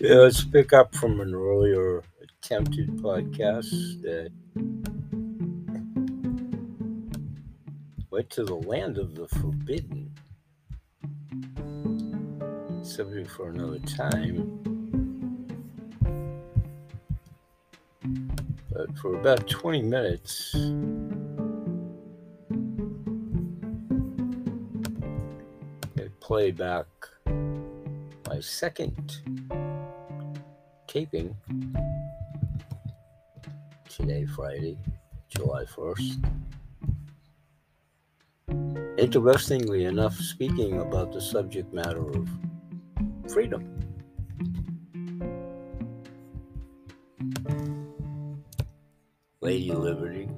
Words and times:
Okay, 0.00 0.14
let's 0.14 0.44
pick 0.44 0.72
up 0.72 0.94
from 0.94 1.18
an 1.18 1.34
earlier 1.34 2.04
attempted 2.22 2.88
podcast 2.98 4.00
that 4.02 4.30
went 8.08 8.30
to 8.30 8.44
the 8.44 8.54
land 8.54 8.96
of 8.96 9.16
the 9.16 9.26
forbidden. 9.26 10.14
Subject 12.84 13.28
for 13.28 13.48
another 13.48 13.80
time. 13.80 14.60
But 18.70 18.96
for 18.98 19.18
about 19.18 19.48
20 19.48 19.82
minutes, 19.82 20.54
I 25.98 26.08
play 26.20 26.52
back 26.52 26.86
my 28.28 28.38
second 28.38 29.37
taping 30.88 31.36
today, 33.88 34.24
Friday, 34.24 34.78
July 35.28 35.64
1st. 35.64 36.24
Interestingly 38.98 39.84
enough, 39.84 40.14
speaking 40.16 40.80
about 40.80 41.12
the 41.12 41.20
subject 41.20 41.72
matter 41.74 42.08
of 42.08 42.28
freedom. 43.28 43.74
Lady 49.40 49.72
Liberty, 49.72 50.28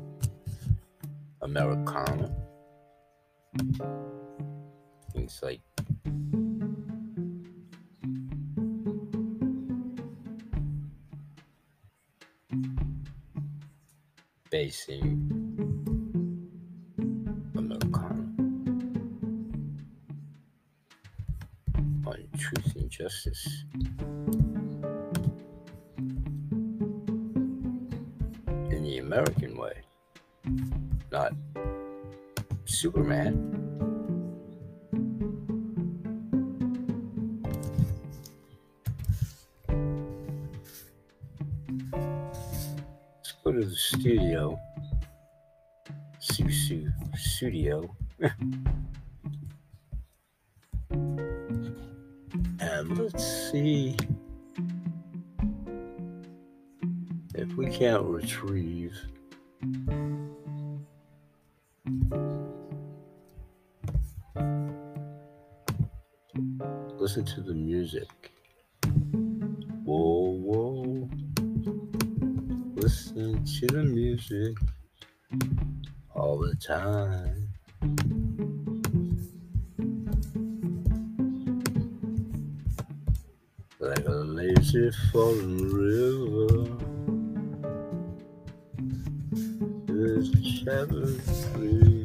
Americana, 1.42 2.34
things 5.12 5.40
like 5.42 5.60
basing 14.86 15.28
Americana 17.56 18.26
on 22.06 22.28
truth 22.38 22.76
and 22.76 22.90
justice. 22.90 23.64
In 28.70 28.82
the 28.82 28.98
American 28.98 29.56
way, 29.56 29.82
not 31.12 31.32
Superman. 32.64 33.56
Let's 43.16 43.32
go 43.44 43.52
to 43.52 43.64
the 43.64 43.76
studio. 43.76 44.58
Studio. 46.50 47.94
and 52.60 52.98
let's 52.98 53.50
see 53.50 53.96
if 57.34 57.52
we 57.56 57.70
can't 57.70 58.02
retrieve 58.02 58.96
listen 67.10 67.24
to 67.24 67.40
the 67.40 67.54
music. 67.54 68.08
Whoa, 69.84 70.30
whoa. 70.30 71.08
Listen 72.76 73.44
to 73.44 73.66
the 73.66 73.82
music 73.82 74.56
the 76.40 76.56
time. 76.56 77.48
Like 83.78 84.06
a 84.06 84.10
lazy 84.10 84.90
falling 85.12 85.70
river. 85.70 86.76
This 89.86 90.30
chapter 90.64 91.06
free 91.52 91.99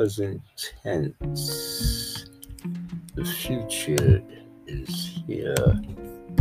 present 0.00 0.40
tense. 0.82 2.24
The 3.16 3.22
future 3.22 4.22
is 4.66 5.20
here, 5.26 5.78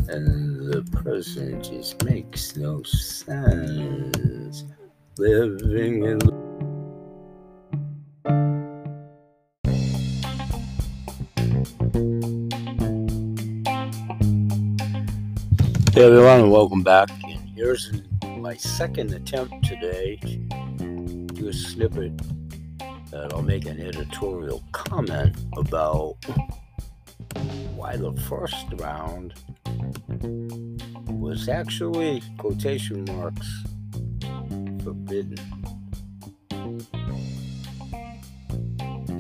and 0.08 0.72
the 0.72 0.88
present 0.94 1.66
just 1.66 2.02
makes 2.06 2.56
no 2.56 2.82
sense. 2.84 4.64
Living 5.18 6.06
in 6.06 6.20
Hey 15.92 16.06
everyone, 16.06 16.50
welcome 16.50 16.82
back. 16.82 17.10
And 17.26 17.50
here's 17.58 17.92
my 18.38 18.56
second 18.56 19.14
attempt 19.14 19.66
today 19.66 20.16
to 20.22 20.38
do 21.34 21.50
a 21.50 21.54
snippet 21.54 22.14
that 23.12 23.34
I'll 23.34 23.42
make 23.42 23.66
an 23.66 23.80
editorial 23.80 24.64
comment 24.72 25.36
about 25.58 26.16
why 27.76 27.96
the 27.96 28.14
first 28.28 28.66
round 28.78 29.34
was 31.08 31.50
actually 31.50 32.22
quotation 32.38 33.06
marks 33.06 33.64
forbidden. 34.84 35.38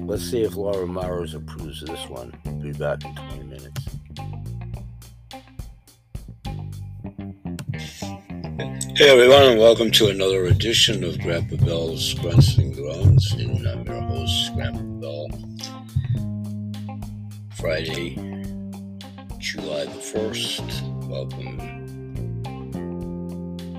Let's 0.08 0.24
see 0.24 0.42
if 0.42 0.56
Laura 0.56 0.88
Myers 0.88 1.36
approves 1.36 1.84
of 1.84 1.90
this 1.90 2.08
one. 2.10 2.34
Be 2.62 2.72
back 2.72 3.04
in 3.06 3.16
20 3.16 3.44
minutes. 3.44 3.89
Hey 9.00 9.08
everyone, 9.12 9.44
and 9.44 9.58
welcome 9.58 9.92
to 9.92 10.10
another 10.10 10.48
edition 10.48 11.06
of 11.06 11.18
Grandpa 11.22 11.56
Bell's 11.64 12.14
Grunts 12.16 12.58
and 12.58 12.76
Groans. 12.76 13.32
And 13.32 13.66
uh, 13.66 13.72
I'm 13.72 13.86
your 13.86 14.02
host, 14.02 14.54
Grandpa 14.54 14.82
Bell. 15.00 15.30
Friday, 17.56 18.16
July 19.38 19.86
the 19.86 20.02
1st. 20.02 21.08
Welcome. 21.08 21.60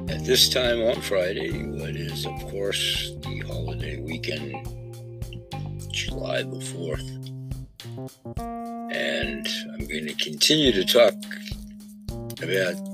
At 0.08 0.24
this 0.24 0.48
time 0.48 0.80
on 0.84 1.02
Friday, 1.02 1.64
what 1.64 1.96
is, 1.96 2.24
of 2.24 2.40
course, 2.48 3.12
the 3.20 3.40
holiday 3.40 4.00
weekend, 4.00 4.54
July 5.92 6.44
the 6.44 6.56
4th. 6.56 7.28
And 8.90 9.46
I'm 9.74 9.86
going 9.86 10.06
to 10.06 10.14
continue 10.14 10.72
to 10.72 10.84
talk 10.86 11.12
about 12.42 12.89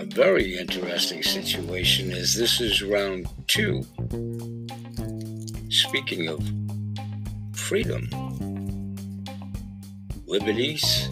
a 0.00 0.04
very 0.06 0.56
interesting 0.56 1.22
situation 1.22 2.10
as 2.10 2.34
this 2.34 2.58
is 2.58 2.82
round 2.82 3.28
two. 3.48 3.84
Speaking 5.68 6.26
of 6.26 6.40
freedom, 7.52 8.08
liberties, 10.26 11.06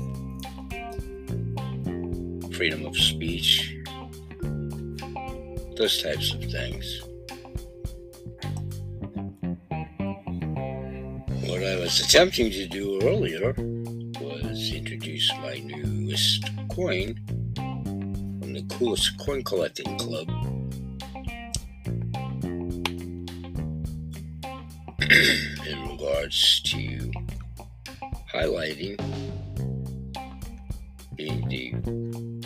freedom 2.56 2.86
of 2.86 2.96
speech, 2.96 3.76
those 5.76 6.02
types 6.02 6.32
of 6.32 6.42
things. 6.44 7.02
What 11.46 11.62
I 11.62 11.76
was 11.76 12.00
attempting 12.00 12.50
to 12.52 12.66
do 12.66 13.02
earlier 13.02 13.52
was 14.18 14.72
introduce 14.72 15.30
my 15.42 15.58
newest 15.58 16.48
coin 16.70 17.20
the 18.58 18.74
coolest 18.74 19.16
coin 19.18 19.44
collecting 19.44 19.96
club. 19.98 20.26
in 25.00 25.88
regards 25.88 26.60
to 26.62 27.12
highlighting 28.32 28.96
being 31.14 31.48
the 31.48 31.72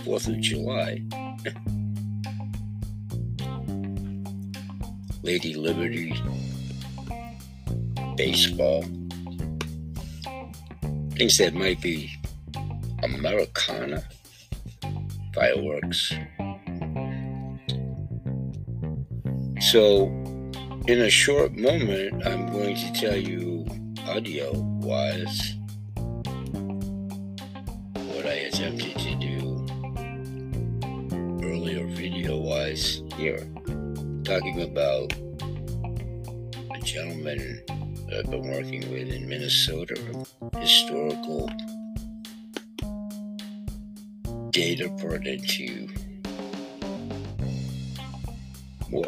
4th 0.02 0.28
of 0.28 0.38
July. 0.40 1.00
Lady 5.22 5.54
Liberty 5.54 6.20
baseball 8.16 8.84
Things 11.16 11.38
that 11.38 11.54
might 11.54 11.80
be 11.80 12.10
Americana 13.02 14.04
fireworks. 15.34 16.12
So, 19.60 20.06
in 20.88 21.00
a 21.00 21.10
short 21.10 21.52
moment, 21.52 22.26
I'm 22.26 22.52
going 22.52 22.76
to 22.76 22.92
tell 22.92 23.16
you 23.16 23.64
audio 24.06 24.52
wise 24.54 25.54
what 27.94 28.26
I 28.26 28.50
attempted 28.50 28.98
to 28.98 29.14
do 29.14 29.66
earlier 31.42 31.86
video 31.86 32.36
wise 32.36 33.02
here, 33.16 33.46
talking 34.24 34.62
about 34.62 35.12
a 36.74 36.80
gentleman 36.82 37.62
that 38.08 38.24
I've 38.24 38.30
been 38.30 38.50
working 38.50 38.90
with 38.92 39.08
in 39.08 39.28
Minnesota, 39.28 39.96
historical 40.58 41.48
data 44.52 44.90
pertinent 44.98 45.48
to 45.48 45.88
war. 48.90 49.06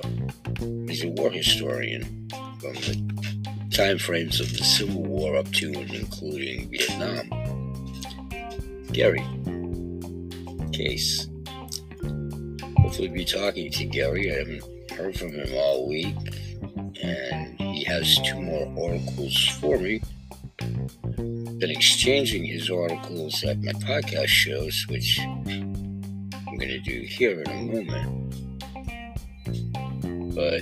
He's 0.89 1.05
a 1.05 1.09
war 1.09 1.31
historian 1.31 2.29
from 2.61 2.73
the 2.73 3.69
time 3.71 3.99
frames 3.99 4.41
of 4.41 4.51
the 4.57 4.65
Civil 4.65 5.03
War 5.03 5.37
up 5.37 5.51
to 5.53 5.67
and 5.67 5.91
including 5.91 6.71
Vietnam. 6.71 7.29
Gary 8.91 9.25
Case. 10.73 11.29
Hopefully, 12.79 13.09
be 13.09 13.25
talking 13.25 13.71
to 13.71 13.85
Gary. 13.85 14.33
I 14.33 14.39
haven't 14.39 14.91
heard 14.93 15.19
from 15.19 15.33
him 15.33 15.49
all 15.55 15.87
week, 15.89 16.17
and 17.03 17.61
he 17.61 17.85
has 17.85 18.19
two 18.21 18.41
more 18.41 18.89
articles 18.89 19.47
for 19.61 19.79
me 19.79 20.01
been 21.65 21.75
exchanging 21.75 22.45
his 22.45 22.69
articles 22.69 23.43
at 23.43 23.57
my 23.63 23.73
podcast 23.73 24.27
shows, 24.27 24.85
which 24.91 25.19
I'm 25.19 26.23
going 26.45 26.69
to 26.69 26.79
do 26.81 27.01
here 27.09 27.41
in 27.41 27.49
a 27.51 27.55
moment. 27.63 28.35
But 30.35 30.61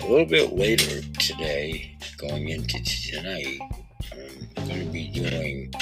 a 0.00 0.06
little 0.10 0.26
bit 0.26 0.54
later 0.54 1.00
today, 1.20 1.96
going 2.16 2.48
into 2.48 2.82
tonight, 2.82 3.60
I'm 4.56 4.66
going 4.66 4.84
to 4.84 4.90
be 4.90 5.06
doing 5.10 5.72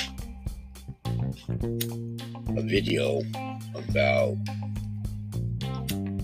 a 2.58 2.62
video 2.62 3.22
about 3.74 4.36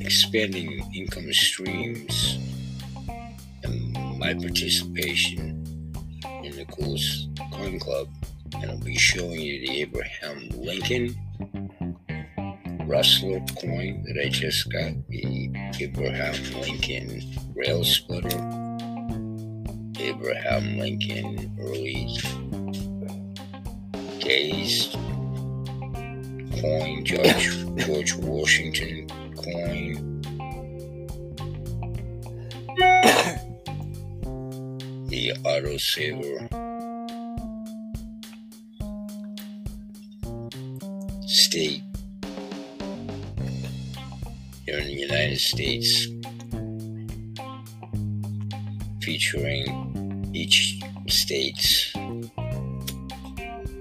expanding 0.00 0.84
income 0.94 1.32
streams 1.32 2.36
and 3.64 4.18
my 4.18 4.34
participation 4.34 5.62
in 6.42 6.54
the 6.54 6.66
Coolest 6.66 7.25
Club, 7.74 8.08
and 8.54 8.70
I'll 8.70 8.78
be 8.78 8.96
showing 8.96 9.40
you 9.40 9.66
the 9.66 9.80
Abraham 9.80 10.48
Lincoln 10.54 11.16
Wrestler 12.86 13.40
coin 13.60 14.04
that 14.06 14.22
I 14.24 14.28
just 14.28 14.72
got, 14.72 14.92
the 15.08 15.50
Abraham 15.80 16.60
Lincoln 16.60 17.22
Rail 17.56 17.82
Splitter, 17.82 18.38
Abraham 19.98 20.78
Lincoln 20.78 21.56
Early 21.60 22.16
Days 24.20 24.94
coin, 26.60 27.04
George, 27.04 27.66
George 27.76 28.14
Washington 28.14 29.08
coin. 29.36 30.22
the 35.08 35.32
autosaver 35.44 36.65
here 41.56 41.80
in 44.66 44.84
the 44.84 44.92
United 44.92 45.38
States, 45.38 46.06
featuring 49.00 50.30
each 50.34 50.78
state's 51.08 51.94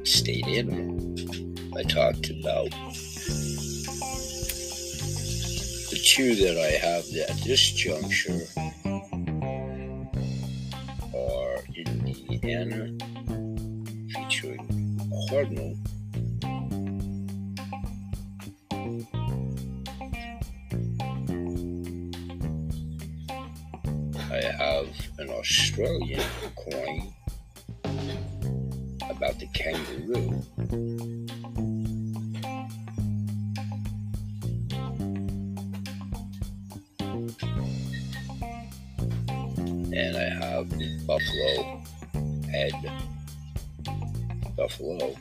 state 0.03 0.47
animal. 0.47 0.95
I 1.77 1.83
talked 1.83 2.29
about 2.29 2.71
the 5.89 5.99
two 6.01 6.35
that 6.35 6.57
I 6.57 6.77
have 6.85 7.03
at 7.29 7.43
this 7.43 7.71
juncture 7.71 8.47
Australian 25.45 26.23
coin 26.55 27.13
about 29.07 29.37
the 29.37 29.45
kangaroo. 29.53 30.41
And 39.93 40.17
I 40.17 40.29
have 40.43 40.67
the 40.71 40.99
buffalo 41.05 41.83
head 42.49 42.73
buffalo 44.57 45.15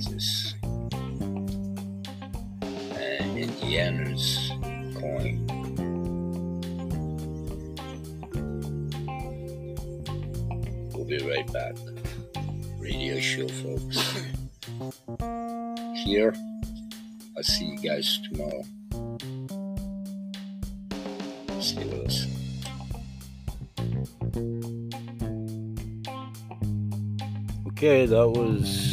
Kansas 0.00 0.54
and 2.96 3.38
Indiana's 3.38 4.50
coin. 4.98 5.46
We'll 10.94 11.04
be 11.04 11.18
right 11.18 11.52
back. 11.52 11.74
Radio 12.78 13.20
show, 13.20 13.46
folks. 13.48 14.16
Here, 16.02 16.34
I'll 17.36 17.42
see 17.42 17.66
you 17.66 17.78
guys 17.78 18.20
tomorrow. 18.32 18.62
Stay 21.60 21.84
with 21.84 22.06
us. 22.06 22.26
Okay, 27.68 28.06
that 28.06 28.28
was 28.28 28.89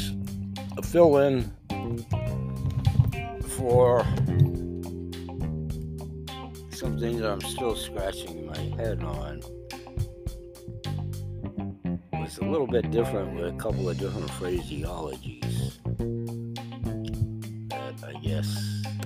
fill 0.97 1.17
in 1.17 1.43
for 3.49 4.03
something 6.71 7.19
that 7.19 7.29
I'm 7.29 7.41
still 7.41 7.75
scratching 7.75 8.47
my 8.47 8.57
head 8.81 9.03
on. 9.03 9.43
It 11.85 12.19
was 12.19 12.39
a 12.39 12.45
little 12.45 12.65
bit 12.65 12.89
different 12.89 13.35
with 13.35 13.45
a 13.45 13.57
couple 13.59 13.87
of 13.87 13.99
different 13.99 14.27
phraseologies 14.29 15.73
that 17.69 18.03
I 18.03 18.13
guess 18.19 18.47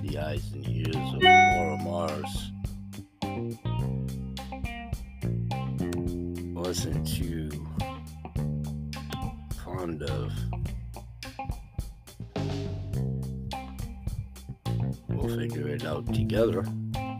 the 0.00 0.18
eyes 0.18 0.50
and 0.54 0.66
ears 0.66 0.96
of 0.96 1.22
Laura 1.22 1.76
Mars 1.76 2.51
We'll 15.22 15.38
figure 15.38 15.68
it 15.68 15.84
out 15.84 16.12
together. 16.12 16.64
Uh, 16.96 17.12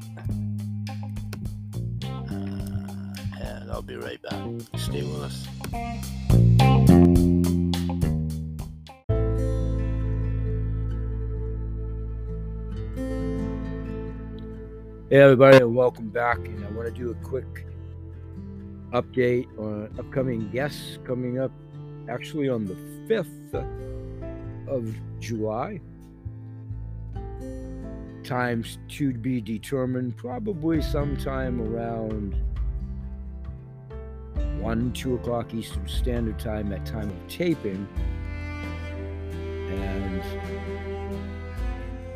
and 3.40 3.71
I'll 3.71 3.80
be 3.80 3.94
right 3.94 4.21
back. 4.23 4.42
Stay 4.76 5.04
with 5.04 5.23
us. 5.23 5.47
Hey, 15.09 15.21
everybody, 15.21 15.59
and 15.59 15.76
welcome 15.76 16.09
back. 16.09 16.38
And 16.38 16.64
I 16.64 16.71
want 16.73 16.92
to 16.92 17.00
do 17.00 17.12
a 17.12 17.14
quick 17.25 17.66
update 18.90 19.47
on 19.56 19.94
upcoming 19.97 20.50
guests 20.50 20.99
coming 21.06 21.38
up 21.38 21.52
actually 22.09 22.49
on 22.49 22.66
the 22.66 22.75
5th 23.09 23.54
of 24.66 24.92
July. 25.21 25.80
Times 28.25 28.79
to 28.88 29.12
be 29.12 29.41
determined, 29.41 30.17
probably 30.17 30.81
sometime 30.81 31.61
around 31.61 32.37
1, 34.61 34.93
2 34.93 35.14
o'clock 35.17 35.52
Eastern 35.55 35.88
Standard 35.88 36.38
Time 36.38 36.73
at 36.73 36.87
time 36.87 37.11
of 37.11 37.29
taping. 37.29 37.87
And 39.71 40.23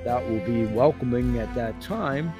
that 0.05 0.23
will 0.29 0.45
be 0.47 0.67
welcoming 0.67 1.39
at 1.39 1.53
that 1.55 1.81
time 1.81 2.33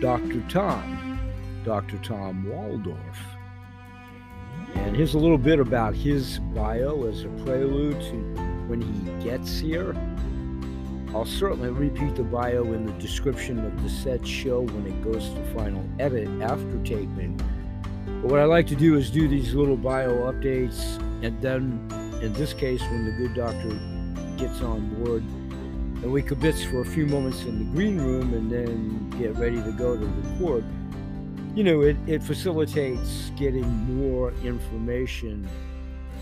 Dr. 0.00 0.40
Tom, 0.48 1.18
Dr. 1.64 1.98
Tom 1.98 2.48
Waldorf. 2.48 3.18
And 4.74 4.94
here's 4.94 5.14
a 5.14 5.18
little 5.18 5.38
bit 5.38 5.58
about 5.58 5.94
his 5.94 6.38
bio 6.54 7.04
as 7.06 7.24
a 7.24 7.28
prelude 7.44 8.00
to 8.02 8.14
when 8.68 8.80
he 8.80 9.24
gets 9.24 9.58
here. 9.58 9.96
I'll 11.14 11.24
certainly 11.24 11.70
repeat 11.70 12.16
the 12.16 12.22
bio 12.22 12.64
in 12.72 12.84
the 12.84 12.92
description 12.92 13.64
of 13.64 13.82
the 13.82 13.88
said 13.88 14.26
show 14.26 14.60
when 14.60 14.86
it 14.86 15.02
goes 15.02 15.30
to 15.30 15.42
final 15.54 15.82
edit 15.98 16.28
after 16.42 16.78
taping. 16.84 17.40
But 18.04 18.30
what 18.30 18.40
I 18.40 18.44
like 18.44 18.66
to 18.68 18.76
do 18.76 18.96
is 18.96 19.10
do 19.10 19.26
these 19.26 19.54
little 19.54 19.76
bio 19.76 20.30
updates, 20.30 20.98
and 21.24 21.40
then 21.40 21.88
in 22.22 22.32
this 22.34 22.52
case, 22.52 22.82
when 22.82 23.06
the 23.06 23.12
good 23.12 23.34
doctor 23.34 23.78
gets 24.36 24.60
on 24.60 25.02
board, 25.02 25.22
and 26.02 26.12
we 26.12 26.22
kibitz 26.22 26.68
for 26.70 26.82
a 26.82 26.84
few 26.84 27.06
moments 27.06 27.42
in 27.44 27.58
the 27.58 27.64
green 27.74 27.98
room 27.98 28.34
and 28.34 28.52
then 28.52 29.10
get 29.18 29.34
ready 29.36 29.62
to 29.62 29.72
go 29.72 29.96
to 29.96 30.06
record, 30.06 30.64
you 31.54 31.64
know, 31.64 31.80
it, 31.80 31.96
it 32.06 32.22
facilitates 32.22 33.32
getting 33.36 33.66
more 33.66 34.32
information 34.44 35.48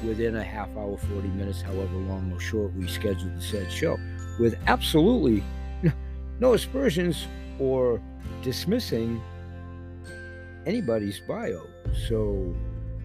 within 0.04 0.36
a 0.36 0.44
half 0.44 0.68
hour, 0.76 0.96
40 0.96 1.28
minutes, 1.28 1.60
however 1.60 1.96
long 1.96 2.30
or 2.32 2.40
short 2.40 2.72
we 2.74 2.86
schedule 2.86 3.30
the 3.34 3.42
said 3.42 3.70
show, 3.70 3.98
with 4.38 4.58
absolutely 4.66 5.42
no 6.40 6.54
aspersions 6.54 7.26
or 7.58 8.00
dismissing 8.42 9.20
anybody's 10.66 11.20
bio. 11.20 11.66
So 12.08 12.54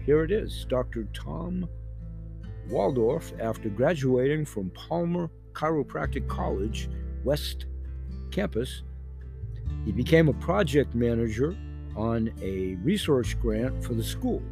here 0.04 0.24
it 0.24 0.30
is 0.30 0.66
Dr. 0.68 1.06
Tom 1.14 1.68
Waldorf, 2.68 3.32
after 3.40 3.68
graduating 3.68 4.44
from 4.44 4.70
Palmer 4.70 5.30
Chiropractic 5.52 6.28
College, 6.28 6.88
West 7.24 7.66
Campus, 8.30 8.82
he 9.84 9.92
became 9.92 10.28
a 10.28 10.32
project 10.34 10.94
manager 10.94 11.56
on 11.96 12.32
a 12.40 12.76
research 12.76 13.38
grant 13.40 13.84
for 13.84 13.94
the 13.94 14.02
school, 14.02 14.42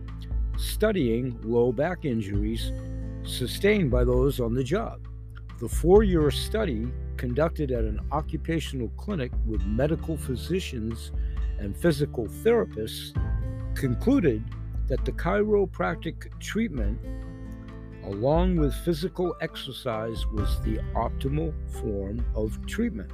studying 0.58 1.38
low 1.42 1.72
back 1.72 2.04
injuries 2.04 2.72
sustained 3.22 3.90
by 3.90 4.04
those 4.04 4.40
on 4.40 4.54
the 4.54 4.64
job. 4.64 5.00
The 5.60 5.68
four 5.68 6.04
year 6.04 6.30
study, 6.30 6.90
conducted 7.18 7.70
at 7.70 7.84
an 7.84 8.00
occupational 8.12 8.88
clinic 8.96 9.30
with 9.46 9.62
medical 9.66 10.16
physicians 10.16 11.12
and 11.58 11.76
physical 11.76 12.28
therapists, 12.28 13.14
concluded 13.74 14.42
that 14.88 15.04
the 15.04 15.12
chiropractic 15.12 16.40
treatment, 16.40 16.98
along 18.04 18.56
with 18.56 18.72
physical 18.86 19.36
exercise, 19.42 20.26
was 20.28 20.62
the 20.62 20.78
optimal 20.94 21.52
form 21.82 22.24
of 22.34 22.58
treatment. 22.66 23.10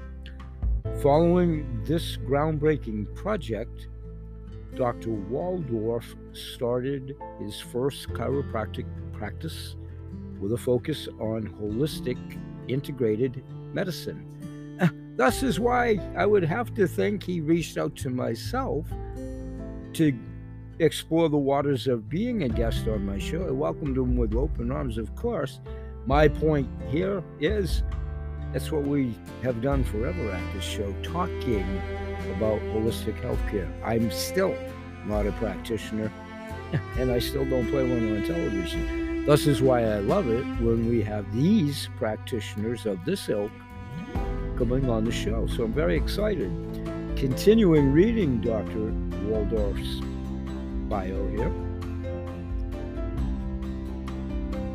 Following 1.02 1.82
this 1.82 2.16
groundbreaking 2.16 3.12
project, 3.16 3.88
Dr. 4.76 5.10
Waldorf 5.10 6.14
started 6.32 7.16
his 7.40 7.58
first 7.58 8.08
chiropractic 8.10 8.86
practice 9.12 9.74
with 10.40 10.52
a 10.52 10.58
focus 10.58 11.08
on 11.18 11.54
holistic 11.60 12.18
integrated 12.68 13.42
medicine. 13.72 14.22
Thus 15.16 15.42
is 15.42 15.58
why 15.58 15.98
I 16.16 16.26
would 16.26 16.44
have 16.44 16.74
to 16.74 16.86
think 16.86 17.22
he 17.22 17.40
reached 17.40 17.78
out 17.78 17.96
to 17.96 18.10
myself 18.10 18.86
to 19.94 20.18
explore 20.78 21.28
the 21.28 21.38
waters 21.38 21.86
of 21.86 22.08
being 22.08 22.42
a 22.42 22.48
guest 22.48 22.86
on 22.86 23.06
my 23.06 23.18
show. 23.18 23.46
I 23.46 23.50
welcomed 23.50 23.96
him 23.96 24.16
with 24.16 24.34
open 24.34 24.70
arms, 24.70 24.98
of 24.98 25.14
course. 25.16 25.60
My 26.04 26.28
point 26.28 26.68
here 26.88 27.22
is 27.40 27.82
that's 28.52 28.70
what 28.70 28.84
we 28.84 29.14
have 29.42 29.60
done 29.60 29.84
forever 29.84 30.30
at 30.30 30.54
this 30.54 30.64
show, 30.64 30.94
talking 31.02 31.80
about 32.36 32.60
holistic 32.60 33.20
healthcare. 33.22 33.70
I'm 33.84 34.10
still 34.10 34.54
not 35.06 35.26
a 35.26 35.32
practitioner, 35.32 36.12
and 36.98 37.10
I 37.10 37.18
still 37.18 37.44
don't 37.44 37.68
play 37.70 37.88
one 37.88 38.16
on 38.16 38.24
television. 38.24 39.05
Thus 39.26 39.48
is 39.48 39.60
why 39.60 39.82
I 39.82 39.98
love 39.98 40.28
it 40.28 40.44
when 40.60 40.88
we 40.88 41.02
have 41.02 41.34
these 41.34 41.88
practitioners 41.96 42.86
of 42.86 43.04
this 43.04 43.28
ilk 43.28 43.50
coming 44.56 44.88
on 44.88 45.04
the 45.04 45.10
show. 45.10 45.48
So 45.48 45.64
I'm 45.64 45.72
very 45.72 45.96
excited. 45.96 46.48
Continuing 47.16 47.92
reading 47.92 48.40
Dr. 48.40 48.92
Waldorf's 49.26 50.00
bio 50.88 51.28
here. 51.30 51.52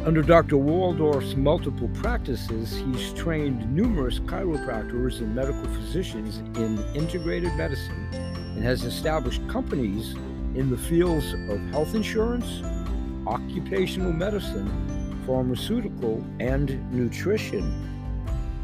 Under 0.05 0.22
Dr. 0.22 0.58
Waldorf's 0.58 1.38
multiple 1.38 1.89
practices, 1.93 2.75
he's 2.75 3.13
trained 3.13 3.74
numerous 3.74 4.20
chiropractors 4.20 5.20
and 5.20 5.34
medical 5.34 5.63
physicians 5.75 6.39
in 6.58 6.84
integrated 6.93 7.53
medicine 7.55 8.10
and 8.12 8.63
has 8.65 8.84
established 8.84 9.48
companies 9.48 10.13
in 10.55 10.70
the 10.70 10.77
fields 10.77 11.34
of 11.50 11.62
health 11.70 11.96
insurance, 11.96 12.62
occupational 13.28 14.13
medicine, 14.13 14.70
pharmaceutical, 15.25 16.24
and 16.40 16.92
nutrition. 16.92 17.88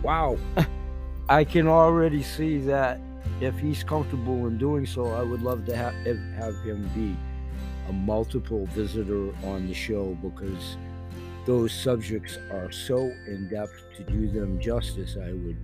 Wow, 0.04 0.38
I 1.30 1.44
can 1.44 1.68
already 1.68 2.24
see 2.24 2.60
that 2.60 3.00
if 3.42 3.58
he's 3.60 3.84
comfortable 3.84 4.48
in 4.48 4.58
doing 4.58 4.86
so, 4.86 5.08
I 5.08 5.22
would 5.22 5.42
love 5.42 5.66
to 5.66 5.76
have, 5.76 5.94
have 5.94 6.56
him 6.62 6.90
be 6.96 7.16
a 7.90 7.94
multiple 7.94 8.66
visitor 8.68 9.34
on 9.46 9.68
the 9.68 9.74
show 9.74 10.18
because 10.22 10.78
those 11.46 11.72
subjects 11.72 12.38
are 12.52 12.72
so 12.72 13.12
in 13.28 13.48
depth 13.50 13.84
to 13.96 14.04
do 14.04 14.30
them 14.30 14.60
justice. 14.60 15.16
I 15.22 15.32
would 15.32 15.58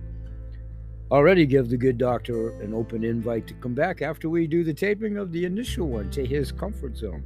already 1.10 1.46
give 1.46 1.68
the 1.68 1.76
good 1.76 1.98
doctor 1.98 2.50
an 2.60 2.72
open 2.72 3.04
invite 3.04 3.46
to 3.48 3.54
come 3.54 3.74
back 3.74 4.00
after 4.02 4.28
we 4.28 4.46
do 4.46 4.64
the 4.64 4.72
taping 4.72 5.18
of 5.18 5.32
the 5.32 5.44
initial 5.44 5.88
one 5.88 6.10
to 6.12 6.24
his 6.24 6.50
comfort 6.50 6.96
zone. 6.96 7.22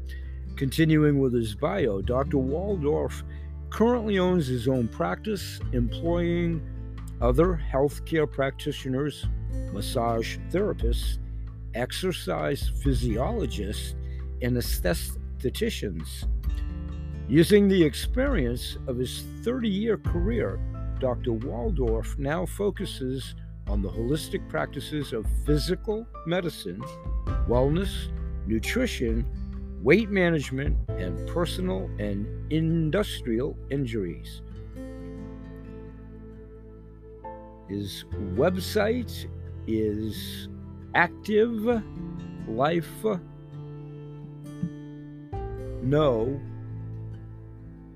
Continuing 0.58 1.20
with 1.20 1.32
his 1.32 1.54
bio, 1.54 2.02
Dr. 2.02 2.36
Waldorf 2.38 3.22
currently 3.70 4.18
owns 4.18 4.48
his 4.48 4.66
own 4.66 4.88
practice, 4.88 5.60
employing 5.72 6.60
other 7.20 7.62
healthcare 7.72 8.30
practitioners, 8.30 9.24
massage 9.72 10.36
therapists, 10.50 11.18
exercise 11.74 12.72
physiologists, 12.82 13.94
and 14.42 14.56
aestheticians 14.56 16.26
Using 17.28 17.68
the 17.68 17.84
experience 17.84 18.78
of 18.88 18.96
his 18.96 19.22
30 19.44 19.68
year 19.68 19.96
career, 19.98 20.58
Dr. 20.98 21.34
Waldorf 21.34 22.18
now 22.18 22.46
focuses 22.46 23.36
on 23.68 23.80
the 23.82 23.88
holistic 23.90 24.48
practices 24.48 25.12
of 25.12 25.24
physical 25.44 26.04
medicine, 26.26 26.82
wellness, 27.46 28.08
nutrition, 28.46 29.24
weight 29.88 30.10
management, 30.10 30.76
and 30.98 31.26
personal 31.26 31.88
and 31.98 32.26
industrial 32.52 33.56
injuries. 33.70 34.42
His 37.70 38.04
website 38.34 39.26
is 39.66 40.50
Active 40.94 41.82
Life 42.46 42.92
No 45.82 46.38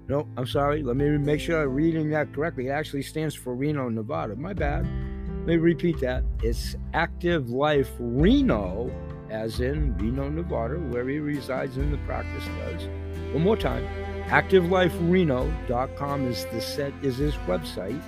no, 0.09 0.27
I'm 0.37 0.47
sorry. 0.47 0.83
Let 0.83 0.97
me 0.97 1.17
make 1.17 1.41
sure 1.41 1.63
I'm 1.63 1.73
reading 1.73 2.11
that 2.11 2.35
correctly. 2.35 2.67
It 2.67 2.71
actually 2.71 3.03
stands 3.03 3.35
for 3.35 3.55
Reno, 3.55 3.89
Nevada. 3.89 4.35
My 4.35 4.53
bad. 4.53 4.85
Let 4.85 5.47
me 5.47 5.57
repeat 5.57 6.01
that. 6.01 6.25
It's 6.43 6.75
Active 6.93 7.51
Life 7.51 7.91
Reno, 7.99 8.91
as 9.33 9.61
in 9.61 9.97
Reno, 9.97 10.29
Nevada, 10.29 10.77
where 10.77 11.09
he 11.09 11.19
resides 11.19 11.79
and 11.79 11.93
the 11.93 11.99
practice 11.99 12.45
does. 12.59 12.87
One 13.33 13.43
more 13.43 13.57
time. 13.57 13.85
ActiveLifeReno.com 14.27 16.29
is 16.29 16.47
the 16.53 16.61
set 16.61 16.93
is 17.03 17.17
his 17.17 17.35
website. 17.49 18.01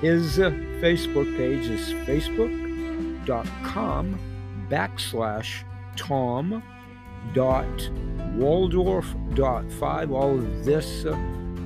His 0.00 0.38
uh, 0.38 0.50
Facebook 0.80 1.36
page 1.36 1.66
is 1.66 1.92
facebook.com 2.06 4.18
backslash 4.68 5.64
Tom 5.96 6.62
dot 7.34 7.90
Waldorf 8.34 9.12
dot 9.34 9.68
five. 9.72 10.12
All 10.12 10.34
of 10.34 10.64
this 10.64 11.04
uh, 11.04 11.10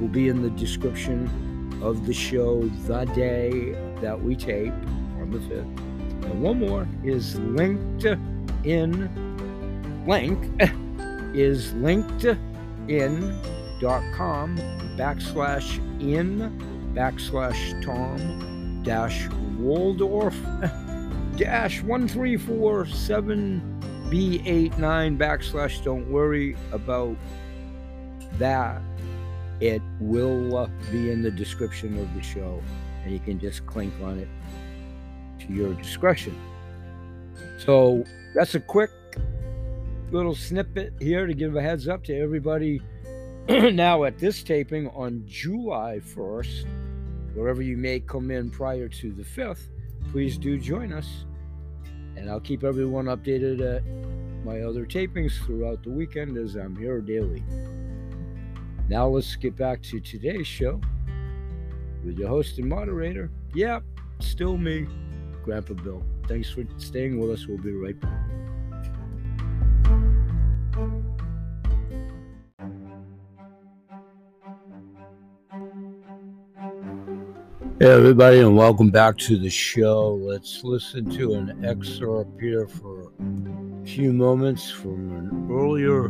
will 0.01 0.09
be 0.09 0.29
in 0.29 0.43
the 0.43 0.51
description 0.51 1.29
of 1.83 2.07
the 2.07 2.15
show 2.15 2.63
the 2.87 3.05
day 3.07 3.73
that 4.01 4.21
we 4.21 4.37
tape 4.37 4.73
on 5.21 5.31
the 5.31 5.39
5th. 5.39 5.79
And 6.25 6.43
one 6.43 6.59
more 6.61 6.87
is 7.03 7.39
linked 7.41 8.07
in 8.64 9.11
link 10.06 10.38
is 11.35 11.73
linked 11.75 12.25
in 12.88 13.38
dot 13.80 14.02
com 14.14 14.56
backslash 14.97 15.78
in 16.00 16.38
backslash 16.94 17.85
tom 17.85 18.83
dash 18.83 19.28
Waldorf 19.59 20.37
dash 21.37 21.83
one 21.83 22.06
three 22.06 22.37
four 22.37 22.87
seven 22.87 23.61
B89 24.11 25.16
backslash 25.18 25.83
don't 25.83 26.09
worry 26.11 26.56
about 26.73 27.16
that. 28.38 28.80
It 29.61 29.83
will 29.99 30.71
be 30.92 31.11
in 31.11 31.23
the 31.23 31.30
description 31.30 31.99
of 31.99 32.12
the 32.14 32.23
show. 32.23 32.62
and 33.04 33.12
you 33.12 33.21
can 33.21 33.38
just 33.38 33.66
click 33.66 33.90
on 34.02 34.18
it 34.18 34.28
to 35.40 35.52
your 35.52 35.75
discretion. 35.75 36.37
So 37.64 38.04
that's 38.35 38.54
a 38.54 38.61
quick 38.61 38.90
little 40.11 40.35
snippet 40.35 40.92
here 41.00 41.26
to 41.26 41.33
give 41.33 41.56
a 41.56 41.62
heads 41.62 41.88
up 41.88 42.04
to 42.04 42.14
everybody 42.14 42.83
now 43.49 44.04
at 44.04 44.18
this 44.18 44.42
taping 44.42 44.88
on 44.88 45.25
July 45.26 46.00
1st, 46.14 46.66
wherever 47.35 47.62
you 47.62 47.78
may 47.78 48.00
come 48.00 48.30
in 48.30 48.50
prior 48.50 48.87
to 48.88 49.12
the 49.12 49.23
5th, 49.23 49.71
please 50.12 50.37
do 50.37 50.59
join 50.59 50.92
us. 50.92 51.25
And 52.16 52.28
I'll 52.30 52.40
keep 52.40 52.64
everyone 52.64 53.06
updated 53.06 53.61
at 53.61 53.83
my 54.44 54.61
other 54.61 54.85
tapings 54.85 55.42
throughout 55.47 55.83
the 55.83 55.90
weekend 55.90 56.37
as 56.37 56.56
I'm 56.56 56.76
here 56.76 57.00
daily. 57.00 57.42
Now 58.90 59.09
let's 59.09 59.37
get 59.37 59.56
back 59.56 59.83
to 59.85 60.00
today's 60.00 60.47
show 60.47 60.83
with 62.04 62.18
your 62.18 62.28
host 62.28 62.59
and 62.59 62.68
moderator. 62.68 63.30
Yep, 63.54 63.85
yeah, 63.87 64.02
still 64.21 64.59
me, 64.59 64.87
Grandpa 65.42 65.73
Bill. 65.75 66.04
Thanks 66.26 66.50
for 66.50 66.64
staying 66.78 67.19
with 67.19 67.31
us. 67.31 67.47
We'll 67.47 67.59
be 67.59 67.73
right 67.73 68.00
back. 68.00 68.11
Hey, 77.81 77.90
everybody, 77.90 78.38
and 78.38 78.57
welcome 78.57 78.90
back 78.90 79.19
to 79.19 79.37
the 79.37 79.50
show. 79.50 80.14
Let's 80.14 80.64
listen 80.64 81.11
to 81.16 81.35
an 81.35 81.64
excerpt 81.64 82.40
here 82.40 82.66
for 82.66 83.12
a 83.21 83.87
few 83.87 84.12
moments 84.12 84.71
from 84.71 85.11
an 85.12 85.49
earlier 85.50 86.09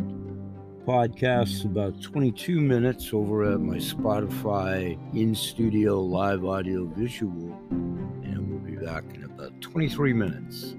podcast, 0.87 1.65
about 1.65 2.01
22 2.03 2.61
minutes 2.61 3.13
over 3.13 3.51
at 3.53 3.61
my 3.61 3.79
Spotify 3.79 4.97
in 5.17 5.35
studio 5.35 6.01
live 6.01 6.45
audio 6.45 6.85
visual. 6.85 7.59
And 7.71 8.49
we'll 8.49 8.59
be 8.61 8.77
back 8.85 9.05
in 9.45 9.61
23 9.61 10.13
minutes. 10.15 10.75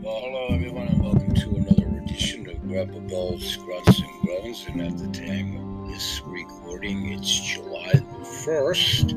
Well, 0.00 0.20
hello, 0.20 0.46
everyone, 0.50 0.88
and 0.88 1.02
welcome 1.02 1.34
to 1.34 1.48
another 1.50 1.98
edition 2.04 2.48
of 2.48 2.62
Grandpa 2.68 3.00
Bell's 3.00 3.56
Grunts 3.56 4.00
and 4.00 4.22
Groans. 4.22 4.66
And 4.68 4.80
at 4.82 4.98
the 4.98 5.08
time 5.08 5.56
of 5.56 5.88
this 5.90 6.22
recording, 6.24 7.12
it's 7.12 7.40
July 7.40 7.92
the 7.94 8.24
1st 8.46 9.14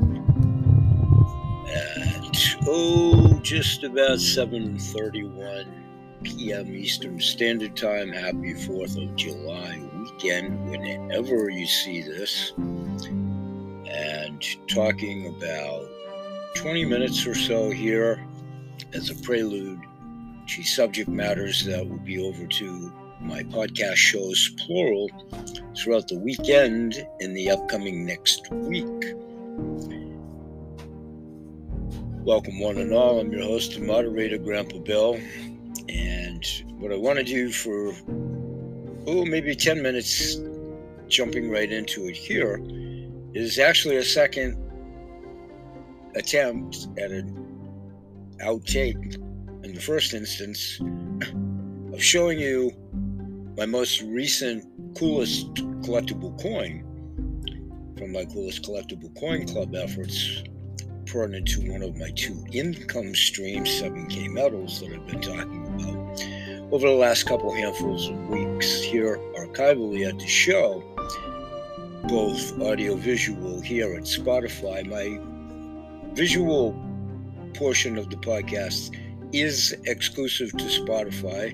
at 1.68 2.56
oh 2.66 3.38
just 3.42 3.84
about 3.84 4.18
7:31 4.18 5.66
p.m. 6.24 6.74
Eastern 6.74 7.20
Standard 7.20 7.76
Time. 7.76 8.10
Happy 8.10 8.54
4th 8.54 9.00
of 9.00 9.14
July 9.14 9.80
weekend 9.96 10.68
whenever 10.68 11.50
you 11.50 11.66
see 11.66 12.02
this. 12.02 12.52
And 12.56 14.44
talking 14.66 15.28
about 15.28 15.88
20 16.56 16.84
minutes 16.84 17.24
or 17.26 17.34
so 17.34 17.70
here 17.70 18.26
as 18.94 19.10
a 19.10 19.14
prelude 19.16 19.80
to 20.46 20.62
subject 20.62 21.08
matters 21.08 21.64
that 21.64 21.88
will 21.88 21.98
be 21.98 22.22
over 22.22 22.46
to 22.46 22.92
my 23.20 23.42
podcast 23.44 23.96
shows 23.96 24.50
plural 24.58 25.08
throughout 25.76 26.08
the 26.08 26.18
weekend 26.18 27.06
in 27.20 27.32
the 27.34 27.50
upcoming 27.50 28.04
next 28.04 28.50
week. 28.50 29.14
Welcome, 32.24 32.60
one 32.60 32.78
and 32.78 32.92
all. 32.92 33.20
I'm 33.20 33.32
your 33.32 33.42
host 33.42 33.76
and 33.76 33.86
moderator, 33.86 34.38
Grandpa 34.38 34.78
Bill. 34.78 35.18
And 35.88 36.44
what 36.78 36.92
I 36.92 36.96
want 36.96 37.18
to 37.18 37.24
do 37.24 37.50
for, 37.50 37.92
oh, 39.06 39.24
maybe 39.24 39.54
10 39.54 39.82
minutes, 39.82 40.36
jumping 41.08 41.50
right 41.50 41.70
into 41.70 42.08
it 42.08 42.16
here, 42.16 42.60
is 43.34 43.58
actually 43.58 43.96
a 43.96 44.04
second 44.04 44.56
attempt 46.14 46.88
at 46.98 47.10
an 47.10 47.41
outtake 48.42 49.14
in 49.64 49.74
the 49.74 49.80
first 49.80 50.14
instance 50.14 50.80
of 51.92 52.02
showing 52.02 52.38
you 52.38 52.72
my 53.56 53.66
most 53.66 54.02
recent 54.02 54.64
coolest 54.96 55.54
collectible 55.82 56.40
coin 56.40 56.84
from 57.96 58.12
my 58.12 58.24
coolest 58.24 58.62
collectible 58.62 59.14
coin 59.18 59.46
club 59.46 59.74
efforts 59.74 60.42
pertinent 61.06 61.46
to 61.46 61.70
one 61.70 61.82
of 61.82 61.96
my 61.98 62.10
two 62.16 62.42
income 62.52 63.14
streams, 63.14 63.68
7K 63.68 64.30
metals, 64.30 64.80
that 64.80 64.92
I've 64.92 65.06
been 65.06 65.20
talking 65.20 65.66
about 65.66 66.72
over 66.72 66.88
the 66.88 66.94
last 66.94 67.24
couple 67.24 67.52
handfuls 67.54 68.08
of 68.08 68.16
weeks 68.28 68.80
here 68.80 69.18
archivally 69.38 70.08
at 70.08 70.18
the 70.18 70.26
show, 70.26 70.82
both 72.08 72.60
audio 72.62 72.96
visual 72.96 73.60
here 73.60 73.94
at 73.94 74.04
Spotify. 74.04 74.86
My 74.88 76.14
visual 76.14 76.72
portion 77.54 77.98
of 77.98 78.10
the 78.10 78.16
podcast 78.16 78.96
is 79.32 79.74
exclusive 79.86 80.50
to 80.52 80.64
Spotify. 80.64 81.52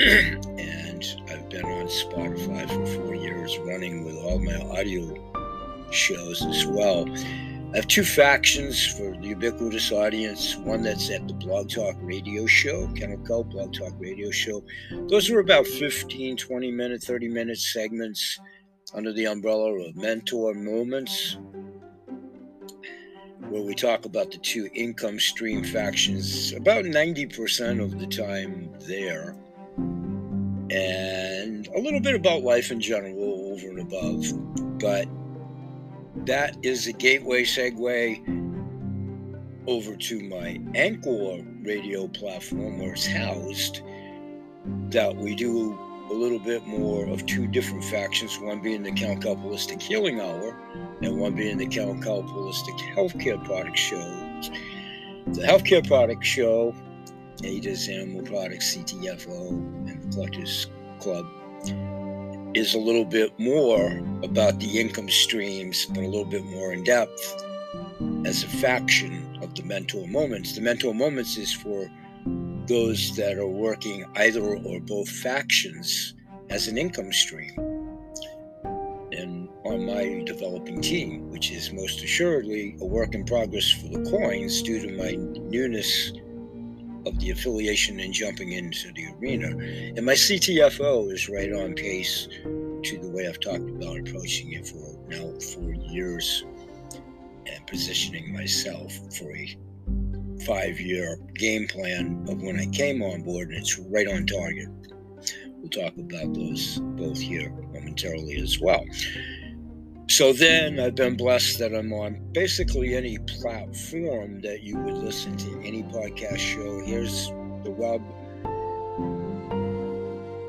and 0.00 1.04
I've 1.28 1.48
been 1.50 1.64
on 1.64 1.86
Spotify 1.86 2.68
for 2.68 2.86
four 3.02 3.14
years 3.14 3.58
running 3.58 4.04
with 4.04 4.16
all 4.16 4.38
my 4.38 4.56
audio 4.78 5.14
shows 5.90 6.44
as 6.46 6.66
well. 6.66 7.06
I 7.72 7.76
have 7.76 7.86
two 7.86 8.02
factions 8.02 8.84
for 8.84 9.16
the 9.16 9.28
ubiquitous 9.28 9.92
audience. 9.92 10.56
One 10.56 10.82
that's 10.82 11.08
at 11.10 11.28
the 11.28 11.34
Blog 11.34 11.68
Talk 11.70 11.94
Radio 12.00 12.44
Show, 12.46 12.88
Kennel 12.96 13.18
Kelp 13.18 13.50
Blog 13.50 13.72
Talk 13.72 13.92
Radio 13.98 14.30
Show. 14.32 14.64
Those 15.08 15.30
are 15.30 15.38
about 15.38 15.68
15, 15.68 16.36
20 16.36 16.72
minute, 16.72 17.02
30 17.02 17.28
minute 17.28 17.58
segments 17.58 18.40
under 18.92 19.12
the 19.12 19.26
umbrella 19.26 19.72
of 19.84 19.94
Mentor 19.94 20.54
Moments, 20.54 21.36
where 23.48 23.62
we 23.62 23.74
talk 23.74 24.04
about 24.04 24.30
the 24.30 24.38
two 24.38 24.68
income 24.74 25.18
stream 25.18 25.64
factions 25.64 26.52
about 26.52 26.84
90% 26.84 27.82
of 27.82 27.98
the 27.98 28.06
time 28.06 28.70
there. 28.86 29.34
And 30.70 31.66
a 31.68 31.80
little 31.80 32.00
bit 32.00 32.14
about 32.14 32.42
life 32.42 32.70
in 32.70 32.80
general 32.80 33.52
over 33.52 33.68
and 33.68 33.80
above. 33.80 34.78
But 34.78 35.08
that 36.26 36.56
is 36.62 36.86
a 36.86 36.92
gateway 36.92 37.44
segue 37.44 38.40
over 39.66 39.96
to 39.96 40.20
my 40.20 40.60
Anchor 40.74 41.44
radio 41.62 42.08
platform 42.08 42.78
where 42.78 42.92
it's 42.92 43.06
housed. 43.06 43.82
That 44.90 45.16
we 45.16 45.34
do 45.34 45.78
a 46.10 46.14
little 46.14 46.38
bit 46.38 46.66
more 46.66 47.06
of 47.06 47.24
two 47.26 47.46
different 47.46 47.84
factions, 47.84 48.38
one 48.38 48.60
being 48.60 48.82
the 48.82 48.92
Count 48.92 49.22
Healing 49.82 50.20
Hour, 50.20 50.56
and 51.02 51.18
one 51.18 51.34
being 51.34 51.56
the 51.56 51.66
Count 51.66 52.02
Holistic 52.02 52.78
Healthcare 52.94 53.42
Product 53.44 53.78
Show. 53.78 53.98
The 55.28 55.42
Healthcare 55.42 55.86
Product 55.86 56.24
Show, 56.24 56.74
ADA's 57.44 57.88
Animal 57.88 58.22
Products, 58.22 58.76
CTFO, 58.76 59.48
and 59.88 60.02
the 60.02 60.14
Collectors 60.14 60.66
Club 60.98 61.26
is 62.54 62.74
a 62.74 62.78
little 62.78 63.04
bit 63.04 63.38
more 63.38 64.00
about 64.22 64.58
the 64.58 64.80
income 64.80 65.08
streams, 65.08 65.86
but 65.86 65.98
a 65.98 66.06
little 66.06 66.24
bit 66.24 66.44
more 66.44 66.72
in 66.72 66.84
depth 66.84 67.44
as 68.26 68.42
a 68.42 68.48
faction 68.48 69.38
of 69.42 69.54
the 69.54 69.62
mentor 69.62 70.06
moments. 70.08 70.54
The 70.54 70.60
mentor 70.60 70.94
moments 70.94 71.36
is 71.36 71.52
for 71.52 71.88
those 72.66 73.16
that 73.16 73.38
are 73.38 73.46
working 73.46 74.04
either 74.16 74.42
or 74.42 74.80
both 74.80 75.08
factions 75.08 76.14
as 76.50 76.68
an 76.68 76.76
income 76.76 77.12
stream. 77.12 77.69
On 79.70 79.86
my 79.86 80.24
developing 80.26 80.80
team, 80.80 81.30
which 81.30 81.52
is 81.52 81.72
most 81.72 82.02
assuredly 82.02 82.76
a 82.80 82.84
work 82.84 83.14
in 83.14 83.24
progress 83.24 83.70
for 83.70 83.86
the 83.86 84.10
coins 84.10 84.62
due 84.62 84.80
to 84.80 84.96
my 84.96 85.12
newness 85.48 86.10
of 87.06 87.16
the 87.20 87.30
affiliation 87.30 88.00
and 88.00 88.12
jumping 88.12 88.50
into 88.50 88.90
the 88.94 89.06
arena. 89.20 89.46
And 89.96 90.04
my 90.04 90.14
CTFO 90.14 91.12
is 91.12 91.28
right 91.28 91.52
on 91.52 91.74
pace 91.74 92.26
to 92.42 92.98
the 93.00 93.10
way 93.14 93.28
I've 93.28 93.38
talked 93.38 93.70
about 93.70 93.96
approaching 94.00 94.54
it 94.54 94.66
for 94.66 94.98
now 95.08 95.38
four 95.38 95.72
years 95.72 96.44
and 97.46 97.64
positioning 97.68 98.32
myself 98.32 98.92
for 99.16 99.32
a 99.36 99.56
five 100.44 100.80
year 100.80 101.16
game 101.34 101.68
plan 101.68 102.26
of 102.28 102.42
when 102.42 102.58
I 102.58 102.66
came 102.66 103.02
on 103.02 103.22
board, 103.22 103.50
and 103.50 103.58
it's 103.58 103.78
right 103.78 104.08
on 104.08 104.26
target. 104.26 104.68
We'll 105.60 105.68
talk 105.68 105.96
about 105.96 106.34
those 106.34 106.78
both 106.80 107.20
here 107.20 107.50
momentarily 107.72 108.36
as 108.40 108.58
well. 108.58 108.84
So 110.10 110.32
then 110.32 110.80
I've 110.80 110.96
been 110.96 111.16
blessed 111.16 111.60
that 111.60 111.72
I'm 111.72 111.92
on 111.92 112.20
basically 112.32 112.96
any 112.96 113.16
platform 113.18 114.40
that 114.40 114.64
you 114.64 114.76
would 114.76 114.94
listen 114.94 115.36
to 115.36 115.60
any 115.60 115.84
podcast 115.84 116.38
show. 116.38 116.80
Here's 116.80 117.28
the 117.62 117.70
web. 117.70 118.02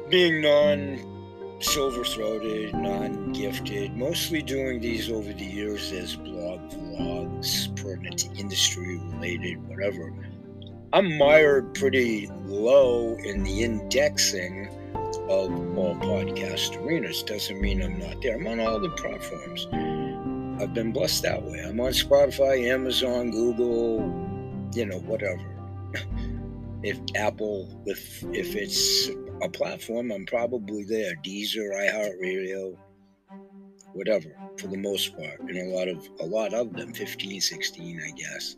Being 0.09 0.41
non 0.41 1.59
silver 1.59 2.03
throated, 2.03 2.73
non 2.73 3.33
gifted, 3.33 3.95
mostly 3.95 4.41
doing 4.41 4.81
these 4.81 5.11
over 5.11 5.31
the 5.31 5.45
years 5.45 5.91
as 5.91 6.15
blog 6.15 6.59
vlogs, 6.71 7.73
pertinent 7.79 8.17
to 8.17 8.33
industry 8.39 8.97
related, 8.97 9.63
whatever. 9.69 10.11
I'm 10.91 11.19
mired 11.19 11.75
pretty 11.75 12.31
low 12.45 13.15
in 13.23 13.43
the 13.43 13.61
indexing 13.61 14.69
of 15.31 15.77
all 15.77 15.95
podcast 15.95 16.77
arenas. 16.83 17.23
Doesn't 17.23 17.59
mean 17.59 17.81
I'm 17.81 17.97
not 17.97 18.21
there. 18.21 18.35
I'm 18.35 18.47
on 18.47 18.59
all 18.59 18.79
the 18.79 18.89
platforms. 18.89 19.67
I've 20.61 20.73
been 20.73 20.91
blessed 20.91 21.23
that 21.23 21.41
way. 21.43 21.59
I'm 21.59 21.79
on 21.79 21.91
Spotify, 21.91 22.67
Amazon, 22.67 23.31
Google, 23.31 23.99
you 24.73 24.85
know, 24.85 24.99
whatever. 24.99 25.41
if 26.83 26.99
Apple, 27.15 27.81
if 27.85 28.23
if 28.25 28.55
it's 28.55 29.09
a 29.41 29.49
platform, 29.49 30.11
I'm 30.11 30.25
probably 30.25 30.83
there. 30.83 31.15
Deezer, 31.25 31.71
iHeartRadio, 31.73 32.75
whatever, 33.93 34.35
for 34.57 34.67
the 34.67 34.77
most 34.77 35.17
part. 35.17 35.39
And 35.39 35.57
a 35.57 35.75
lot 35.75 35.87
of 35.87 36.07
a 36.19 36.25
lot 36.25 36.53
of 36.53 36.73
them, 36.73 36.93
15, 36.93 37.41
16, 37.41 38.01
I 38.05 38.11
guess. 38.11 38.55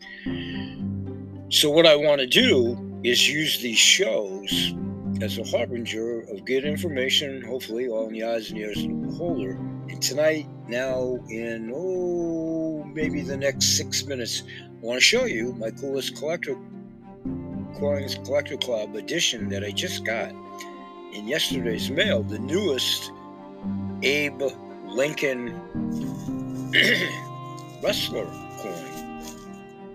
So 1.49 1.69
what 1.69 1.85
I 1.85 1.95
want 1.95 2.19
to 2.19 2.27
do 2.27 2.99
is 3.03 3.29
use 3.29 3.61
these 3.61 3.77
shows 3.77 4.73
as 5.21 5.37
a 5.37 5.43
harbinger 5.43 6.21
of 6.21 6.45
good 6.45 6.65
information, 6.65 7.41
hopefully 7.43 7.87
all 7.87 8.07
in 8.07 8.13
the 8.13 8.23
eyes 8.23 8.49
and 8.49 8.59
ears 8.59 8.77
of 8.77 8.89
the 8.89 9.07
beholder. 9.07 9.51
And 9.89 10.01
tonight, 10.01 10.47
now 10.67 11.19
in 11.29 11.71
oh 11.73 12.83
maybe 12.93 13.21
the 13.21 13.37
next 13.37 13.77
six 13.77 14.05
minutes, 14.05 14.43
I 14.47 14.85
want 14.85 14.97
to 14.97 15.01
show 15.01 15.25
you 15.25 15.53
my 15.53 15.71
coolest 15.71 16.15
collector 16.17 16.57
coins 17.75 18.15
collector 18.15 18.57
club 18.57 18.95
edition 18.95 19.49
that 19.49 19.63
I 19.63 19.71
just 19.71 20.05
got 20.05 20.31
in 21.13 21.27
yesterday's 21.27 21.89
mail. 21.89 22.23
The 22.23 22.39
newest 22.39 23.11
Abe 24.01 24.41
Lincoln 24.87 25.53
wrestler 27.83 28.25
coin. 28.57 29.03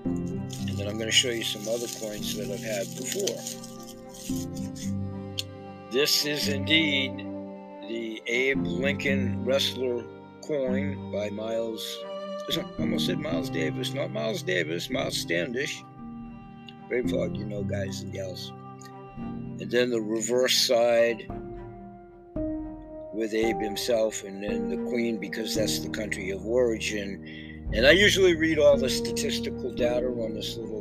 And 0.04 0.78
then 0.78 0.86
I'm 0.86 0.94
going 0.94 1.06
to 1.06 1.12
show 1.12 1.30
you 1.30 1.44
some 1.44 1.62
other 1.62 1.86
coins 2.00 2.36
that 2.36 2.50
I've 2.50 2.62
had 2.62 2.86
before. 2.96 3.68
This 5.90 6.26
is 6.26 6.48
indeed 6.48 7.16
the 7.88 8.22
Abe 8.26 8.66
Lincoln 8.66 9.42
Wrestler 9.42 10.04
coin 10.42 11.10
by 11.10 11.30
Miles. 11.30 11.98
I 12.54 12.62
almost 12.78 13.06
said 13.06 13.18
Miles 13.18 13.48
Davis, 13.48 13.94
not 13.94 14.10
Miles 14.10 14.42
Davis, 14.42 14.90
Miles 14.90 15.16
Standish. 15.16 15.82
Brave 16.90 17.10
Fog, 17.10 17.38
you 17.38 17.46
know, 17.46 17.62
guys 17.62 18.02
and 18.02 18.12
gals. 18.12 18.52
And 19.16 19.70
then 19.70 19.88
the 19.88 20.00
reverse 20.00 20.54
side 20.54 21.26
with 23.14 23.32
Abe 23.32 23.58
himself, 23.58 24.24
and 24.24 24.42
then 24.42 24.68
the 24.68 24.90
Queen 24.90 25.16
because 25.16 25.54
that's 25.54 25.78
the 25.78 25.88
country 25.88 26.30
of 26.32 26.44
origin. 26.44 27.70
And 27.72 27.86
I 27.86 27.92
usually 27.92 28.36
read 28.36 28.58
all 28.58 28.76
the 28.76 28.90
statistical 28.90 29.72
data 29.72 30.06
on 30.06 30.34
this 30.34 30.58
little 30.58 30.77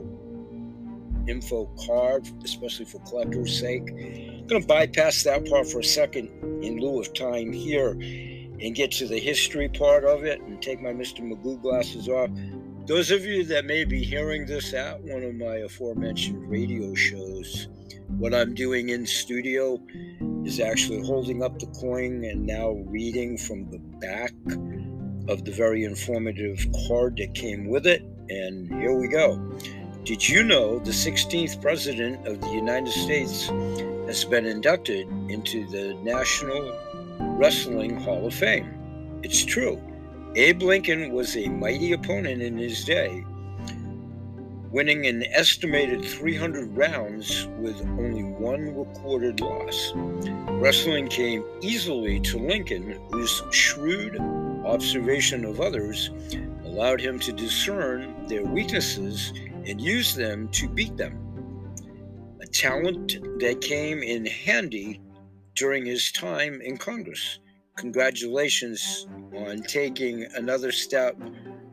info 1.27 1.69
card, 1.85 2.27
especially 2.43 2.85
for 2.85 2.99
collectors' 2.99 3.59
sake. 3.59 3.89
I'm 3.89 4.47
going 4.47 4.61
to 4.61 4.67
bypass 4.67 5.23
that 5.23 5.47
part 5.47 5.67
for 5.67 5.79
a 5.79 5.83
second 5.83 6.29
in 6.63 6.79
lieu 6.79 6.99
of 6.99 7.13
time 7.13 7.51
here 7.51 7.91
and 7.91 8.75
get 8.75 8.91
to 8.91 9.07
the 9.07 9.19
history 9.19 9.69
part 9.69 10.03
of 10.03 10.23
it 10.23 10.41
and 10.41 10.61
take 10.61 10.81
my 10.81 10.89
Mr. 10.89 11.19
Magoo 11.21 11.61
glasses 11.61 12.07
off. 12.09 12.29
Those 12.87 13.11
of 13.11 13.25
you 13.25 13.43
that 13.45 13.65
may 13.65 13.83
be 13.83 14.03
hearing 14.03 14.45
this 14.45 14.73
at 14.73 15.01
one 15.01 15.23
of 15.23 15.35
my 15.35 15.57
aforementioned 15.57 16.49
radio 16.49 16.95
shows, 16.95 17.67
what 18.17 18.33
I'm 18.33 18.55
doing 18.55 18.89
in 18.89 19.05
studio 19.05 19.77
is 20.45 20.59
actually 20.59 21.05
holding 21.05 21.43
up 21.43 21.59
the 21.59 21.67
coin 21.67 22.23
and 22.23 22.45
now 22.45 22.71
reading 22.87 23.37
from 23.37 23.69
the 23.69 23.79
back 23.99 24.31
of 25.27 25.43
the 25.43 25.51
very 25.51 25.83
informative 25.83 26.65
card 26.87 27.17
that 27.17 27.33
came 27.33 27.67
with 27.67 27.85
it. 27.85 28.01
And 28.29 28.67
here 28.81 28.97
we 28.97 29.09
go. 29.09 29.35
Did 30.07 30.29
you 30.29 30.41
know 30.41 30.79
the 30.79 30.91
16th 30.91 31.61
President 31.61 32.25
of 32.25 32.39
the 32.39 32.51
United 32.51 32.93
States 32.93 33.47
has 34.07 34.23
been 34.23 34.45
inducted 34.45 35.05
into 35.29 35.67
the 35.67 35.95
National 35.95 36.73
Wrestling 37.19 37.99
Hall 37.99 38.25
of 38.25 38.33
Fame? 38.33 39.19
It's 39.21 39.43
true. 39.43 39.81
Abe 40.37 40.61
Lincoln 40.61 41.11
was 41.11 41.35
a 41.35 41.49
mighty 41.49 41.91
opponent 41.91 42.41
in 42.41 42.57
his 42.57 42.85
day, 42.85 43.25
winning 44.71 45.05
an 45.07 45.25
estimated 45.33 46.05
300 46.05 46.77
rounds 46.77 47.45
with 47.59 47.81
only 47.81 48.23
one 48.23 48.77
recorded 48.77 49.41
loss. 49.41 49.91
Wrestling 49.93 51.09
came 51.09 51.43
easily 51.59 52.21
to 52.21 52.37
Lincoln, 52.37 52.97
whose 53.11 53.43
shrewd 53.51 54.17
observation 54.65 55.43
of 55.43 55.59
others 55.59 56.11
allowed 56.63 57.01
him 57.01 57.19
to 57.19 57.33
discern 57.33 58.25
their 58.27 58.45
weaknesses 58.45 59.33
and 59.67 59.81
use 59.81 60.15
them 60.15 60.47
to 60.49 60.69
beat 60.69 60.95
them. 60.95 61.19
A 62.41 62.47
talent 62.47 63.17
that 63.39 63.59
came 63.61 64.01
in 64.01 64.25
handy 64.25 65.01
during 65.55 65.85
his 65.85 66.11
time 66.11 66.61
in 66.61 66.77
Congress. 66.77 67.39
Congratulations 67.75 69.07
on 69.35 69.61
taking 69.63 70.25
another 70.35 70.71
step 70.71 71.15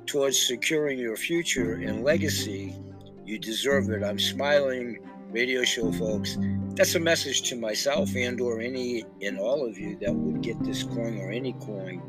towards 0.06 0.46
securing 0.46 0.98
your 0.98 1.16
future 1.16 1.74
and 1.74 2.04
legacy. 2.04 2.74
You 3.24 3.38
deserve 3.38 3.88
it. 3.90 4.02
I'm 4.02 4.18
smiling 4.18 4.98
radio 5.30 5.64
show 5.64 5.92
folks. 5.92 6.36
That's 6.74 6.94
a 6.94 7.00
message 7.00 7.42
to 7.50 7.56
myself 7.56 8.14
and 8.16 8.40
or 8.40 8.60
any 8.60 9.04
and 9.22 9.38
all 9.38 9.66
of 9.66 9.78
you 9.78 9.96
that 10.00 10.14
would 10.14 10.42
get 10.42 10.62
this 10.64 10.82
coin 10.82 11.18
or 11.18 11.30
any 11.30 11.52
coin. 11.54 12.02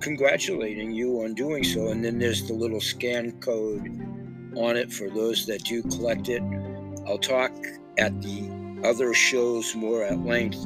Congratulating 0.00 0.90
you 0.90 1.22
on 1.22 1.34
doing 1.34 1.64
so. 1.64 1.88
And 1.88 2.04
then 2.04 2.18
there's 2.18 2.46
the 2.46 2.54
little 2.54 2.80
scan 2.80 3.32
code 3.40 3.88
on 4.56 4.76
it 4.76 4.92
for 4.92 5.08
those 5.08 5.46
that 5.46 5.64
do 5.64 5.82
collect 5.82 6.28
it. 6.28 6.42
I'll 7.06 7.18
talk 7.18 7.52
at 7.98 8.20
the 8.22 8.80
other 8.84 9.14
shows 9.14 9.74
more 9.74 10.04
at 10.04 10.18
length 10.24 10.64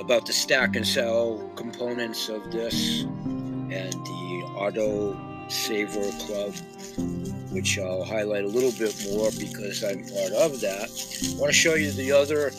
about 0.00 0.26
the 0.26 0.32
stack 0.32 0.76
and 0.76 0.86
sell 0.86 1.50
components 1.56 2.28
of 2.28 2.50
this 2.50 3.02
and 3.02 3.92
the 3.92 4.52
auto 4.56 5.16
saver 5.48 6.10
club 6.24 6.54
which 7.52 7.78
I'll 7.78 8.04
highlight 8.04 8.44
a 8.44 8.48
little 8.48 8.72
bit 8.72 8.94
more 9.10 9.30
because 9.38 9.82
I'm 9.82 9.98
part 10.04 10.32
of 10.32 10.60
that. 10.60 10.88
I 10.88 11.38
want 11.38 11.50
to 11.50 11.52
show 11.52 11.74
you 11.74 11.90
the 11.90 12.12
other 12.12 12.52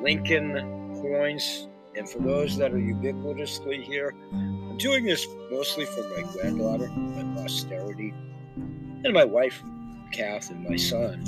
Lincoln 0.00 0.54
coins 1.02 1.66
and 1.96 2.08
for 2.08 2.20
those 2.20 2.56
that 2.56 2.72
are 2.72 2.78
ubiquitously 2.78 3.82
here, 3.82 4.14
I'm 4.32 4.78
doing 4.78 5.04
this 5.04 5.26
mostly 5.50 5.84
for 5.84 6.02
my 6.08 6.22
granddaughter, 6.32 6.88
my 6.88 7.42
posterity 7.42 8.14
and 9.04 9.12
my 9.12 9.24
wife, 9.24 9.62
Kath, 10.12 10.50
and 10.50 10.64
my 10.68 10.76
son. 10.76 11.20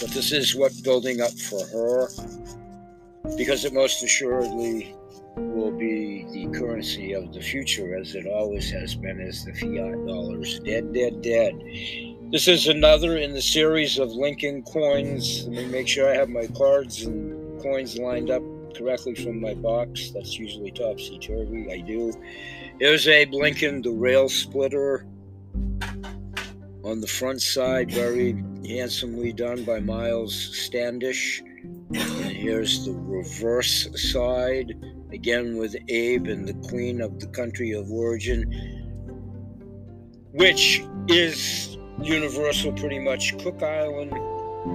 But 0.00 0.10
this 0.10 0.32
is 0.32 0.54
what 0.54 0.72
building 0.82 1.20
up 1.20 1.32
for 1.32 1.64
her, 1.66 2.08
because 3.36 3.64
it 3.64 3.72
most 3.72 4.02
assuredly 4.02 4.94
will 5.36 5.70
be 5.70 6.26
the 6.32 6.58
currency 6.58 7.12
of 7.12 7.32
the 7.32 7.40
future, 7.40 7.96
as 7.96 8.14
it 8.14 8.26
always 8.26 8.70
has 8.70 8.94
been, 8.94 9.20
as 9.20 9.44
the 9.44 9.52
fiat 9.54 10.06
dollars. 10.06 10.60
Dead, 10.60 10.92
dead, 10.92 11.22
dead. 11.22 11.54
This 12.32 12.48
is 12.48 12.66
another 12.66 13.18
in 13.18 13.32
the 13.32 13.42
series 13.42 13.98
of 13.98 14.10
Lincoln 14.10 14.62
coins. 14.62 15.46
Let 15.46 15.64
me 15.64 15.66
make 15.66 15.88
sure 15.88 16.10
I 16.10 16.14
have 16.14 16.28
my 16.28 16.46
cards 16.48 17.04
and 17.04 17.60
coins 17.62 17.96
lined 17.98 18.30
up 18.30 18.42
correctly 18.76 19.14
from 19.14 19.40
my 19.40 19.54
box. 19.54 20.10
That's 20.10 20.38
usually 20.38 20.72
topsy 20.72 21.18
turvy. 21.18 21.70
I 21.72 21.80
do. 21.80 22.12
Here's 22.80 23.08
Abe 23.08 23.32
Lincoln, 23.32 23.80
the 23.80 23.92
rail 23.92 24.28
splitter 24.28 25.06
on 26.86 27.00
the 27.00 27.06
front 27.06 27.42
side, 27.42 27.90
very 27.90 28.44
handsomely 28.64 29.32
done 29.32 29.64
by 29.64 29.80
Miles 29.80 30.34
Standish. 30.56 31.42
And 31.92 31.98
here's 31.98 32.86
the 32.86 32.92
reverse 32.92 33.88
side, 34.12 34.72
again 35.12 35.56
with 35.56 35.74
Abe 35.88 36.28
and 36.28 36.46
the 36.46 36.68
Queen 36.68 37.00
of 37.00 37.18
the 37.18 37.26
country 37.26 37.72
of 37.72 37.90
origin, 37.90 38.44
which 40.32 40.84
is 41.08 41.76
universal 42.00 42.72
pretty 42.72 43.00
much 43.00 43.36
Cook 43.38 43.64
Island, 43.64 44.12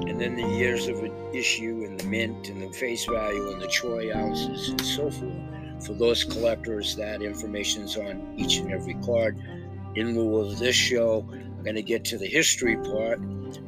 and 0.09 0.19
then 0.19 0.35
the 0.35 0.47
years 0.57 0.87
of 0.87 1.01
issue 1.33 1.85
and 1.87 1.97
the 1.97 2.07
mint 2.07 2.49
and 2.49 2.61
the 2.61 2.73
face 2.73 3.05
value 3.05 3.51
and 3.51 3.61
the 3.61 3.67
troy 3.67 4.13
ounces 4.13 4.69
and 4.69 4.81
so 4.81 5.09
forth. 5.09 5.85
For 5.85 5.93
those 5.93 6.25
collectors, 6.25 6.95
that 6.97 7.21
information 7.21 7.83
is 7.83 7.95
on 7.95 8.33
each 8.37 8.57
and 8.57 8.71
every 8.71 8.95
card. 9.05 9.37
In 9.95 10.15
lieu 10.15 10.37
of 10.37 10.59
this 10.59 10.75
show, 10.75 11.25
I'm 11.61 11.65
going 11.65 11.75
to 11.75 11.83
get 11.83 12.03
to 12.05 12.17
the 12.17 12.25
history 12.25 12.75
part 12.75 13.19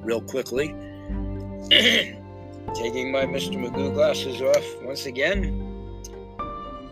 real 0.01 0.19
quickly. 0.19 0.69
Taking 1.69 3.11
my 3.11 3.23
Mr. 3.25 3.53
Magoo 3.53 3.93
glasses 3.93 4.41
off 4.41 4.65
once 4.81 5.05
again. 5.05 5.59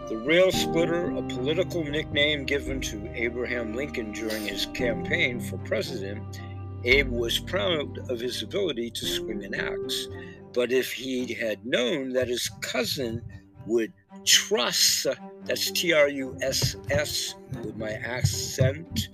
The 0.10 0.22
Rail 0.24 0.52
Splitter, 0.52 1.10
a 1.18 1.24
political 1.24 1.84
nickname 1.84 2.44
given 2.44 2.80
to 2.82 3.12
Abraham 3.16 3.74
Lincoln 3.74 4.12
during 4.12 4.46
his 4.46 4.68
campaign 4.76 5.40
for 5.40 5.58
president, 5.58 6.40
Abe 6.84 7.10
was 7.10 7.40
proud 7.40 7.98
of 8.12 8.20
his 8.20 8.44
ability 8.44 8.92
to 8.92 9.06
swing 9.08 9.44
an 9.44 9.56
axe. 9.56 10.08
But 10.54 10.72
if 10.72 10.92
he 10.92 11.34
had 11.34 11.66
known 11.66 12.14
that 12.14 12.28
his 12.28 12.48
cousin 12.62 13.24
would 13.66 13.92
truss, 14.24 15.08
that's 15.46 15.72
T 15.72 15.94
R 15.94 16.10
U 16.10 16.38
S 16.44 16.76
S 16.92 17.34
with 17.64 17.76
my 17.76 17.94
accent, 17.94 19.10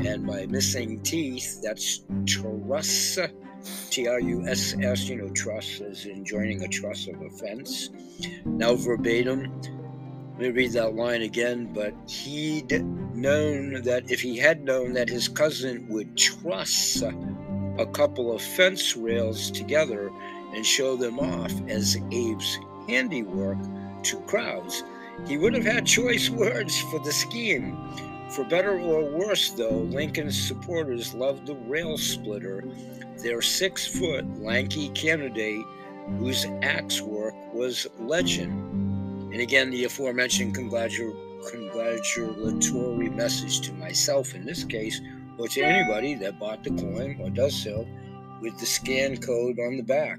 and 0.00 0.22
my 0.22 0.46
missing 0.46 1.00
teeth, 1.02 1.60
that's 1.62 2.02
truss, 2.26 3.18
T 3.90 4.08
R 4.08 4.20
U 4.20 4.46
S 4.46 4.74
S, 4.80 5.08
you 5.08 5.16
know, 5.16 5.28
truss 5.30 5.80
is 5.80 6.06
in 6.06 6.24
joining 6.24 6.62
a 6.62 6.68
truss 6.68 7.08
of 7.08 7.20
a 7.22 7.30
fence. 7.30 7.90
Now, 8.44 8.74
verbatim, 8.74 9.52
let 10.32 10.40
me 10.40 10.48
read 10.50 10.72
that 10.72 10.94
line 10.94 11.22
again, 11.22 11.72
but 11.72 11.94
he'd 12.08 12.72
known 13.14 13.82
that 13.82 14.10
if 14.10 14.20
he 14.20 14.36
had 14.36 14.64
known 14.64 14.94
that 14.94 15.08
his 15.08 15.28
cousin 15.28 15.86
would 15.88 16.16
truss 16.16 17.02
a 17.02 17.86
couple 17.86 18.34
of 18.34 18.42
fence 18.42 18.96
rails 18.96 19.50
together 19.50 20.10
and 20.54 20.66
show 20.66 20.96
them 20.96 21.20
off 21.20 21.52
as 21.68 21.96
Abe's 21.96 22.58
handiwork 22.88 23.58
to 24.04 24.20
crowds, 24.22 24.82
he 25.28 25.36
would 25.36 25.54
have 25.54 25.64
had 25.64 25.86
choice 25.86 26.28
words 26.30 26.80
for 26.80 26.98
the 27.00 27.12
scheme. 27.12 27.78
For 28.34 28.44
better 28.44 28.78
or 28.78 29.04
worse, 29.04 29.50
though, 29.50 29.86
Lincoln's 29.90 30.42
supporters 30.42 31.12
loved 31.12 31.46
the 31.46 31.54
rail 31.54 31.98
splitter, 31.98 32.64
their 33.18 33.42
six 33.42 33.86
foot 33.86 34.24
lanky 34.40 34.88
candidate 34.90 35.66
whose 36.18 36.46
axe 36.62 37.02
work 37.02 37.34
was 37.52 37.86
legend. 37.98 38.52
And 39.32 39.42
again, 39.42 39.70
the 39.70 39.84
aforementioned 39.84 40.54
congratulatory 40.54 43.10
message 43.10 43.60
to 43.66 43.74
myself 43.74 44.34
in 44.34 44.46
this 44.46 44.64
case, 44.64 44.98
or 45.38 45.46
to 45.48 45.60
anybody 45.60 46.14
that 46.14 46.38
bought 46.38 46.64
the 46.64 46.70
coin 46.70 47.18
or 47.20 47.28
does 47.28 47.54
so, 47.54 47.86
with 48.40 48.58
the 48.58 48.66
scan 48.66 49.18
code 49.18 49.58
on 49.58 49.76
the 49.76 49.82
back. 49.82 50.18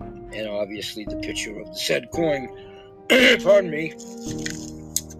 And 0.00 0.48
obviously 0.48 1.04
the 1.04 1.16
picture 1.16 1.60
of 1.60 1.68
the 1.68 1.76
said 1.76 2.10
coin, 2.12 2.48
pardon 3.44 3.70
me, 3.70 3.94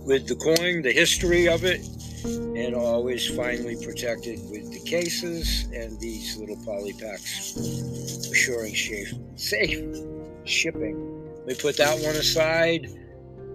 with 0.04 0.26
the 0.26 0.35
coin, 0.35 0.83
the 0.83 0.92
history 0.92 1.46
of 1.46 1.64
it, 1.64 1.87
and 2.29 2.75
always 2.75 3.27
finely 3.35 3.77
protected 3.85 4.38
with 4.51 4.73
the 4.73 4.81
cases 4.81 5.69
and 5.73 5.99
these 6.01 6.37
little 6.37 6.57
poly 6.64 6.93
packs 6.95 7.57
assuring 8.31 8.75
safe, 8.75 9.12
safe 9.37 9.85
shipping. 10.45 11.45
We 11.47 11.55
put 11.55 11.77
that 11.79 11.99
one 12.01 12.17
aside. 12.17 12.88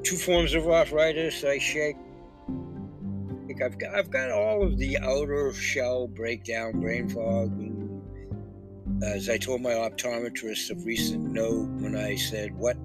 Two 0.03 0.17
forms 0.17 0.53
of 0.53 0.67
arthritis. 0.67 1.43
I 1.43 1.57
shake. 1.59 1.95
I've 3.63 3.77
got, 3.77 3.95
I've 3.95 4.09
got 4.09 4.31
all 4.31 4.63
of 4.63 4.77
the 4.77 4.97
outer 4.97 5.53
shell 5.53 6.07
breakdown, 6.07 6.81
brain 6.81 7.07
fog. 7.07 7.51
as 9.03 9.29
I 9.29 9.37
told 9.37 9.61
my 9.61 9.71
optometrist 9.71 10.71
of 10.71 10.83
recent 10.85 11.31
note 11.31 11.67
when 11.79 11.95
I 11.95 12.15
said, 12.15 12.55
What 12.57 12.77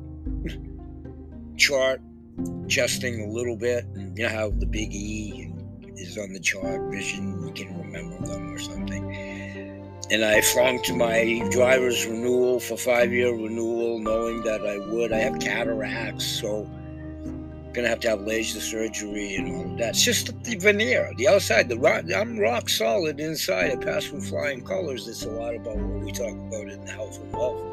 chart 1.57 2.03
adjusting 2.65 3.23
a 3.23 3.33
little 3.33 3.57
bit, 3.57 3.87
and 3.95 4.17
you 4.17 4.25
know 4.25 4.31
how 4.31 4.51
the 4.51 4.67
big 4.67 4.93
E 4.93 5.48
is 5.99 6.17
on 6.19 6.33
the 6.33 6.41
chart, 6.41 6.91
vision, 6.91 7.45
you 7.45 7.53
can 7.53 7.77
remember 7.79 8.27
them 8.27 8.55
or 8.55 8.59
something. 8.59 9.15
And 10.11 10.25
I 10.25 10.41
flunked 10.41 10.93
my 10.95 11.47
driver's 11.51 12.07
renewal 12.07 12.61
for 12.61 12.77
five 12.77 13.13
year 13.13 13.33
renewal, 13.33 13.99
knowing 13.99 14.43
that 14.43 14.65
I 14.65 14.79
would. 14.79 15.13
I 15.13 15.19
have 15.19 15.39
cataracts, 15.39 16.25
so 16.25 16.69
gonna 17.73 17.89
have 17.89 18.01
to 18.01 18.09
have 18.11 18.23
laser 18.23 18.61
surgery 18.61 19.37
and 19.37 19.55
all 19.55 19.73
of 19.73 19.79
that. 19.79 19.91
It's 19.91 20.03
just 20.03 20.43
the 20.45 20.57
veneer, 20.57 21.13
the 21.17 21.29
outside. 21.29 21.69
The 21.69 21.79
rock, 21.79 22.05
I'm 22.15 22.39
rock 22.39 22.69
solid 22.69 23.21
inside. 23.21 23.71
I 23.71 23.77
pass 23.77 24.11
with 24.11 24.29
flying 24.29 24.63
colors. 24.63 25.07
It's 25.09 25.25
a 25.25 25.31
lot 25.31 25.55
about 25.55 25.77
what 25.77 26.05
we 26.05 26.13
talk 26.13 26.33
about 26.33 26.69
in 26.69 26.85
the 26.85 26.93
health 26.93 27.19
and 27.21 27.33
wealth 27.33 27.69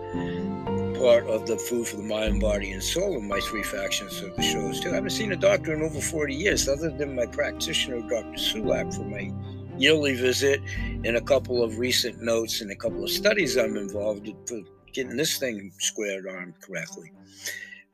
part 1.06 1.28
of 1.28 1.46
the 1.46 1.58
food 1.58 1.88
for 1.88 1.98
the 1.98 2.04
mind, 2.04 2.40
body, 2.40 2.72
and 2.72 2.82
soul 2.82 3.18
in 3.18 3.28
my 3.28 3.40
three 3.42 3.64
factions 3.64 4.22
of 4.22 4.36
the 4.36 4.42
shows 4.42 4.80
too. 4.80 4.92
I 4.92 4.96
haven't 4.96 5.12
seen 5.12 5.32
a 5.34 5.36
doctor 5.36 5.74
in 5.74 5.82
over 5.82 6.00
40 6.00 6.34
years, 6.34 6.68
other 6.68 6.90
than 6.90 7.16
my 7.16 7.26
practitioner, 7.26 8.00
Dr. 8.02 8.40
Sulak, 8.40 8.96
for 8.96 9.04
my 9.04 9.32
yearly 9.78 10.16
visit 10.16 10.62
and 11.04 11.18
a 11.18 11.22
couple 11.22 11.64
of 11.64 11.78
recent 11.78 12.22
notes 12.22 12.62
and 12.62 12.72
a 12.72 12.76
couple 12.76 13.04
of 13.04 13.10
studies 13.10 13.58
I'm 13.58 13.76
involved 13.76 14.28
in 14.28 14.38
for 14.48 14.62
getting 14.94 15.18
this 15.18 15.38
thing 15.38 15.72
squared 15.80 16.28
on 16.28 16.56
correctly. 16.62 17.12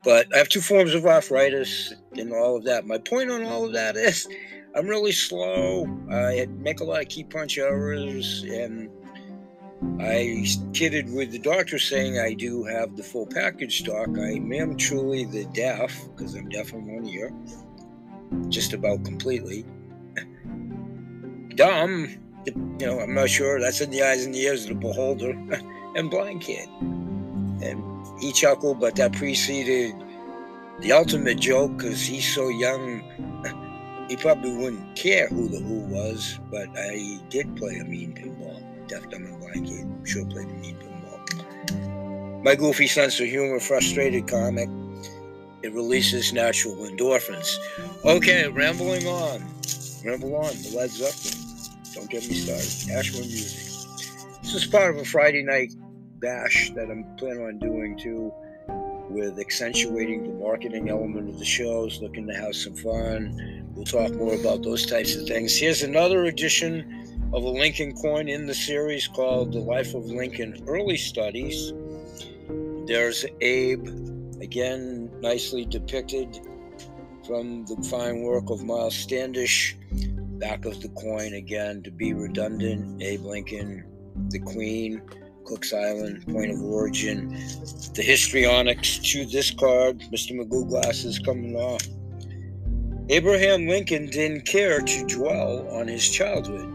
But 0.04 0.26
I 0.34 0.38
have 0.38 0.48
two 0.48 0.60
forms 0.60 0.94
of 0.94 1.06
arthritis 1.06 1.94
and 2.16 2.32
all 2.32 2.56
of 2.56 2.64
that. 2.64 2.86
My 2.86 2.98
point 2.98 3.30
on 3.30 3.44
all 3.44 3.66
of 3.66 3.72
that 3.72 3.96
is 3.96 4.28
I'm 4.74 4.86
really 4.86 5.12
slow. 5.12 5.86
I 6.10 6.46
make 6.58 6.80
a 6.80 6.84
lot 6.84 7.02
of 7.02 7.08
key 7.08 7.24
punch 7.24 7.58
errors 7.58 8.42
and 8.44 8.90
I 10.00 10.44
kidded 10.72 11.12
with 11.12 11.32
the 11.32 11.38
doctor 11.38 11.78
saying 11.78 12.18
I 12.18 12.34
do 12.34 12.64
have 12.64 12.96
the 12.96 13.02
full 13.02 13.26
package 13.26 13.80
stock. 13.80 14.10
I 14.18 14.32
am 14.32 14.76
truly 14.76 15.24
the 15.24 15.44
deaf, 15.46 16.08
because 16.14 16.34
I'm 16.34 16.48
deaf 16.48 16.72
in 16.72 16.86
one 16.86 17.06
ear, 17.06 17.32
just 18.48 18.72
about 18.72 19.04
completely. 19.04 19.64
Dumb, 21.56 22.08
you 22.46 22.86
know, 22.86 23.00
I'm 23.00 23.14
not 23.14 23.28
sure. 23.28 23.60
That's 23.60 23.80
in 23.80 23.90
the 23.90 24.02
eyes 24.02 24.24
and 24.24 24.34
the 24.34 24.40
ears 24.40 24.64
of 24.64 24.70
the 24.70 24.74
beholder, 24.76 25.30
and 25.96 26.10
blind 26.10 26.42
kid. 26.42 26.68
And 27.60 27.82
he 28.22 28.32
chuckled, 28.32 28.78
but 28.78 28.94
that 28.96 29.12
preceded 29.12 29.94
the 30.80 30.92
ultimate 30.92 31.40
joke 31.40 31.76
because 31.76 32.00
he's 32.06 32.32
so 32.34 32.48
young. 32.48 33.02
He 34.08 34.16
probably 34.16 34.54
wouldn't 34.54 34.94
care 34.94 35.26
who 35.28 35.48
the 35.48 35.58
Who 35.60 35.78
was, 35.86 36.38
but 36.50 36.68
I 36.76 37.18
did 37.30 37.56
play 37.56 37.78
a 37.78 37.84
mean 37.84 38.12
pinball 38.12 38.60
deaf, 38.88 39.08
dumb, 39.08 39.24
and 39.24 39.40
blind 39.40 39.66
kid. 39.66 39.86
Sure 40.04 40.26
played 40.26 40.48
the 40.48 40.54
mean 40.54 40.76
pinball. 40.76 42.42
My 42.42 42.54
goofy 42.54 42.88
sense 42.88 43.18
of 43.20 43.26
humor, 43.26 43.58
frustrated 43.58 44.28
comic. 44.28 44.68
It 45.62 45.72
releases 45.72 46.32
natural 46.32 46.74
endorphins. 46.74 47.56
Okay, 48.04 48.48
rambling 48.48 49.06
on. 49.06 49.40
Ramble 50.04 50.34
on. 50.36 50.52
The 50.60 50.72
Led 50.76 50.90
up. 51.00 51.14
Don't 51.94 52.10
get 52.10 52.28
me 52.28 52.34
started. 52.34 52.98
Asheville 52.98 53.24
music. 53.24 53.60
This 54.42 54.54
is 54.54 54.66
part 54.66 54.94
of 54.94 55.00
a 55.00 55.04
Friday 55.06 55.42
night 55.42 55.72
bash 56.22 56.70
that 56.74 56.88
I'm 56.90 57.04
planning 57.16 57.44
on 57.44 57.58
doing 57.58 57.98
too, 57.98 58.32
with 59.10 59.38
accentuating 59.38 60.22
the 60.22 60.32
marketing 60.44 60.88
element 60.88 61.28
of 61.28 61.38
the 61.38 61.44
shows, 61.44 62.00
looking 62.00 62.26
to 62.28 62.34
have 62.34 62.54
some 62.54 62.74
fun. 62.74 63.66
We'll 63.74 63.84
talk 63.84 64.12
more 64.14 64.34
about 64.34 64.62
those 64.62 64.86
types 64.86 65.16
of 65.16 65.26
things. 65.26 65.56
Here's 65.56 65.82
another 65.82 66.24
edition 66.24 67.30
of 67.34 67.42
a 67.42 67.48
Lincoln 67.48 67.94
coin 67.94 68.28
in 68.28 68.46
the 68.46 68.54
series 68.54 69.08
called 69.08 69.52
The 69.52 69.58
Life 69.58 69.94
of 69.94 70.04
Lincoln 70.06 70.62
Early 70.66 70.96
Studies. 70.96 71.72
There's 72.86 73.24
Abe, 73.40 73.86
again, 74.40 75.10
nicely 75.20 75.64
depicted 75.64 76.40
from 77.26 77.64
the 77.66 77.76
fine 77.90 78.22
work 78.22 78.50
of 78.50 78.62
Miles 78.62 78.94
Standish. 78.94 79.76
Back 80.38 80.64
of 80.64 80.80
the 80.80 80.88
coin, 80.90 81.34
again, 81.34 81.82
to 81.82 81.90
be 81.90 82.12
redundant, 82.12 83.02
Abe 83.02 83.22
Lincoln, 83.22 83.84
the 84.28 84.40
Queen, 84.40 85.00
Cook's 85.44 85.72
Island, 85.72 86.26
point 86.26 86.50
of 86.50 86.62
origin, 86.62 87.30
the 87.94 88.02
histrionics 88.02 88.98
to 89.12 89.24
this 89.26 89.50
card, 89.50 90.00
Mr. 90.12 90.32
Magoo 90.32 90.68
glasses 90.68 91.18
coming 91.18 91.56
off. 91.56 91.82
Abraham 93.08 93.66
Lincoln 93.66 94.06
didn't 94.06 94.46
care 94.46 94.80
to 94.80 95.06
dwell 95.06 95.68
on 95.68 95.88
his 95.88 96.08
childhood. 96.08 96.68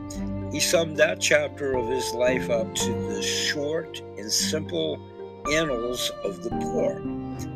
He 0.52 0.60
summed 0.60 0.98
that 0.98 1.20
chapter 1.20 1.78
of 1.78 1.88
his 1.90 2.14
life 2.14 2.50
up 2.50 2.74
to 2.76 2.92
the 3.10 3.22
short 3.22 4.02
and 4.18 4.32
simple 4.32 5.00
annals 5.54 6.12
of 6.24 6.44
the 6.44 6.50
poor. 6.50 7.00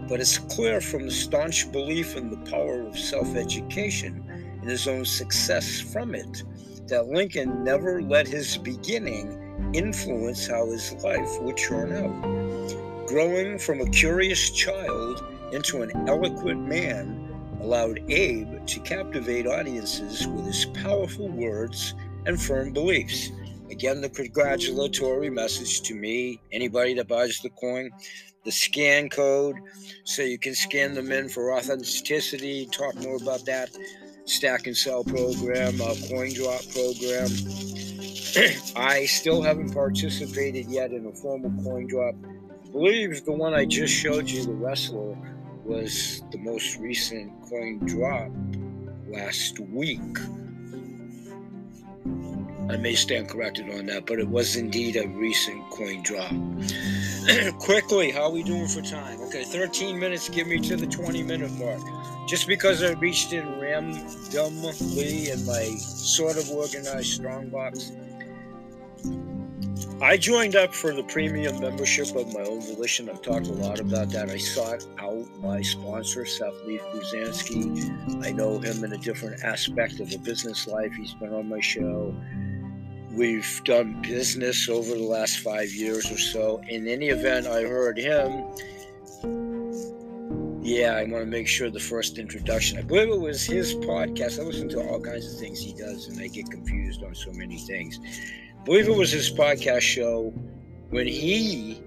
But 0.08 0.20
it's 0.20 0.38
clear 0.38 0.82
from 0.82 1.06
the 1.06 1.12
staunch 1.12 1.72
belief 1.72 2.16
in 2.16 2.30
the 2.30 2.50
power 2.50 2.82
of 2.82 2.98
self 2.98 3.36
education 3.36 4.24
and 4.62 4.70
his 4.70 4.88
own 4.88 5.06
success 5.06 5.80
from 5.80 6.16
it 6.16 6.44
that 6.88 7.08
Lincoln 7.08 7.64
never 7.64 8.02
let 8.02 8.28
his 8.28 8.58
beginning 8.58 9.41
influence 9.74 10.48
how 10.48 10.66
his 10.68 10.94
life 11.04 11.30
would 11.42 11.58
turn 11.58 11.94
out. 11.94 13.08
Growing 13.08 13.60
from 13.60 13.82
a 13.82 13.90
curious 13.90 14.50
child 14.52 15.24
into 15.52 15.82
an 15.82 15.92
eloquent 16.08 16.68
man 16.68 17.28
allowed 17.62 18.00
Abe 18.10 18.66
to 18.66 18.80
captivate 18.82 19.48
audiences 19.48 20.28
with 20.28 20.46
his 20.46 20.66
powerful 20.66 21.28
words 21.28 21.94
and 22.26 22.42
firm 22.42 22.74
beliefs. 22.74 23.32
Again, 23.70 24.02
the 24.02 24.10
congratulatory 24.10 25.30
message 25.30 25.82
to 25.84 25.96
me, 25.96 26.42
anybody 26.52 26.94
that 26.96 27.08
buys 27.08 27.40
the 27.42 27.50
coin, 27.50 27.92
the 28.44 28.52
scan 28.52 29.10
code, 29.10 29.56
so 30.04 30.24
you 30.24 30.40
can 30.40 30.56
scan 30.56 30.94
them 30.94 31.12
in 31.12 31.30
for 31.30 31.54
authenticity. 31.54 32.68
Talk 32.72 32.96
more 32.96 33.18
about 33.18 33.46
that 33.46 33.70
stack 34.26 34.68
and 34.68 34.76
sell 34.76 35.04
program, 35.04 35.82
uh, 35.82 35.96
coin 36.10 36.34
drop 36.34 36.62
program. 36.70 37.30
I 38.76 39.06
still 39.08 39.42
haven't 39.42 39.74
participated 39.74 40.68
yet 40.68 40.92
in 40.92 41.06
a 41.06 41.12
formal 41.12 41.52
coin 41.64 41.88
drop. 41.88 42.16
I 42.66 42.72
believe 42.72 43.26
the 43.26 43.34
one 43.34 43.54
I 43.54 43.66
just 43.66 43.94
showed 43.94 44.30
you, 44.30 44.46
the 44.46 44.54
wrestler, 44.54 45.18
was 45.66 46.24
the 46.32 46.38
most 46.38 46.78
recent 46.78 47.32
coin 47.50 47.80
drop 47.80 48.32
last 49.08 49.60
week. 49.60 50.00
I 52.70 52.78
may 52.78 52.96
stand 52.96 53.28
corrected 53.28 53.70
on 53.70 53.88
that, 53.88 54.06
but 54.06 54.20
it 54.20 54.28
was 54.28 54.56
indeed 54.56 54.96
a 54.96 55.08
recent 55.08 55.70
coin 55.72 56.02
drop. 56.04 56.32
Quickly, 57.60 58.12
how 58.12 58.24
are 58.24 58.32
we 58.32 58.44
doing 58.44 58.68
for 58.68 58.82
time? 58.82 59.20
Okay, 59.24 59.44
13 59.44 60.00
minutes, 60.00 60.30
give 60.30 60.48
me 60.48 60.60
to 60.60 60.78
the 60.78 60.88
20 60.88 61.22
minute 61.24 61.52
mark. 61.54 61.82
Just 62.32 62.48
because 62.48 62.82
I 62.82 62.94
reached 62.94 63.34
in 63.34 63.60
randomly 63.60 65.32
in 65.32 65.46
my 65.46 65.66
sort 65.76 66.38
of 66.38 66.50
organized 66.50 67.16
strongbox, 67.16 67.92
I 70.02 70.16
joined 70.16 70.56
up 70.56 70.74
for 70.74 70.94
the 70.94 71.04
premium 71.04 71.60
membership 71.60 72.16
of 72.16 72.34
my 72.34 72.40
own 72.44 72.62
volition. 72.62 73.10
I've 73.10 73.22
talked 73.22 73.48
a 73.48 73.52
lot 73.52 73.82
about 73.82 74.12
that. 74.12 74.30
I 74.30 74.38
sought 74.38 74.88
out 74.98 75.28
my 75.42 75.62
sponsor, 75.62 76.26
Seth 76.26 76.54
Leaf 76.66 76.82
Buzansky. 76.94 78.26
I 78.26 78.32
know 78.32 78.60
him 78.60 78.82
in 78.86 78.94
a 78.94 78.98
different 78.98 79.44
aspect 79.44 80.00
of 80.00 80.10
the 80.10 80.18
business 80.20 80.68
life. 80.68 80.94
He's 80.94 81.14
been 81.16 81.34
on 81.34 81.50
my 81.50 81.60
show. 81.60 82.16
We've 83.12 83.62
done 83.66 84.02
business 84.04 84.70
over 84.70 84.96
the 84.96 85.04
last 85.04 85.40
five 85.40 85.74
years 85.74 86.10
or 86.10 86.18
so. 86.18 86.62
In 86.70 86.88
any 86.88 87.10
event, 87.10 87.48
I 87.48 87.64
heard 87.64 87.98
him. 87.98 88.46
Yeah, 90.72 90.96
I 90.96 91.02
want 91.02 91.22
to 91.22 91.26
make 91.26 91.50
sure 91.50 91.70
the 91.70 91.82
first 91.82 92.18
introduction. 92.18 92.78
I 92.78 92.82
believe 92.82 93.10
it 93.10 93.20
was 93.20 93.44
his 93.44 93.76
podcast. 93.76 94.40
I 94.40 94.44
listen 94.44 94.70
to 94.70 94.80
all 94.80 95.02
kinds 95.02 95.34
of 95.34 95.38
things 95.38 95.60
he 95.60 95.74
does, 95.74 96.08
and 96.08 96.18
I 96.18 96.28
get 96.28 96.50
confused 96.50 97.04
on 97.04 97.14
so 97.14 97.30
many 97.34 97.58
things. 97.58 98.00
I 98.58 98.64
believe 98.64 98.88
it 98.88 98.96
was 98.96 99.12
his 99.12 99.30
podcast 99.30 99.82
show 99.82 100.30
when 100.90 101.08
he 101.08 101.84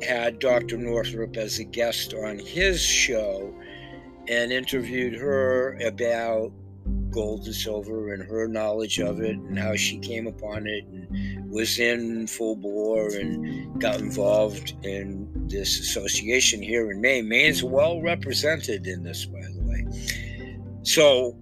had 0.00 0.38
Dr. 0.38 0.78
Northrup 0.78 1.36
as 1.36 1.58
a 1.58 1.64
guest 1.64 2.14
on 2.14 2.38
his 2.38 2.80
show 2.80 3.54
and 4.28 4.50
interviewed 4.50 5.12
her 5.12 5.76
about 5.86 6.52
gold 7.16 7.46
and 7.46 7.54
silver 7.54 8.12
and 8.12 8.22
her 8.22 8.46
knowledge 8.46 8.98
of 8.98 9.20
it 9.22 9.36
and 9.36 9.58
how 9.58 9.74
she 9.74 9.96
came 9.98 10.26
upon 10.26 10.66
it 10.66 10.84
and 10.84 11.50
was 11.50 11.78
in 11.78 12.26
full 12.26 12.54
bore 12.54 13.08
and 13.08 13.80
got 13.80 13.98
involved 14.00 14.74
in 14.84 15.26
this 15.48 15.80
association 15.80 16.60
here 16.60 16.90
in 16.90 17.00
Maine. 17.00 17.26
Maine's 17.26 17.64
well 17.64 18.02
represented 18.02 18.86
in 18.86 19.02
this, 19.02 19.24
by 19.24 19.40
the 19.40 19.62
way. 19.62 19.86
So, 20.82 21.34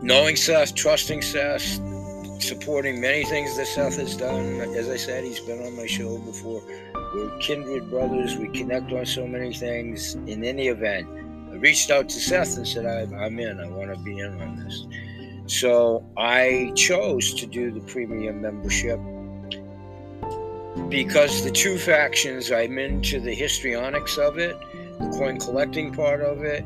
knowing 0.00 0.34
Seth, 0.34 0.74
trusting 0.74 1.20
Seth, 1.20 1.78
supporting 2.40 2.98
many 2.98 3.24
things 3.24 3.54
that 3.58 3.66
Seth 3.66 3.98
has 3.98 4.16
done. 4.16 4.62
As 4.74 4.88
I 4.88 4.96
said, 4.96 5.24
he's 5.24 5.40
been 5.40 5.60
on 5.60 5.76
my 5.76 5.86
show 5.86 6.16
before. 6.16 6.62
We're 7.14 7.36
kindred 7.38 7.90
brothers. 7.90 8.36
We 8.36 8.48
connect 8.48 8.90
on 8.92 9.04
so 9.04 9.26
many 9.26 9.52
things. 9.52 10.14
In 10.26 10.42
any 10.42 10.68
event, 10.68 11.06
I 11.56 11.58
reached 11.58 11.90
out 11.90 12.10
to 12.10 12.20
Seth 12.20 12.58
and 12.58 12.68
said, 12.68 12.84
I'm 12.84 13.38
in. 13.38 13.58
I 13.58 13.66
want 13.68 13.90
to 13.90 13.98
be 14.02 14.18
in 14.18 14.38
on 14.42 14.62
this. 14.62 14.86
So 15.46 16.04
I 16.18 16.70
chose 16.76 17.32
to 17.32 17.46
do 17.46 17.70
the 17.70 17.80
premium 17.80 18.42
membership 18.42 19.00
because 20.90 21.44
the 21.44 21.50
two 21.50 21.78
factions, 21.78 22.52
I'm 22.52 22.78
into 22.78 23.20
the 23.20 23.34
histrionics 23.34 24.18
of 24.18 24.36
it, 24.36 24.54
the 24.98 25.08
coin 25.16 25.40
collecting 25.40 25.94
part 25.94 26.20
of 26.20 26.42
it. 26.42 26.62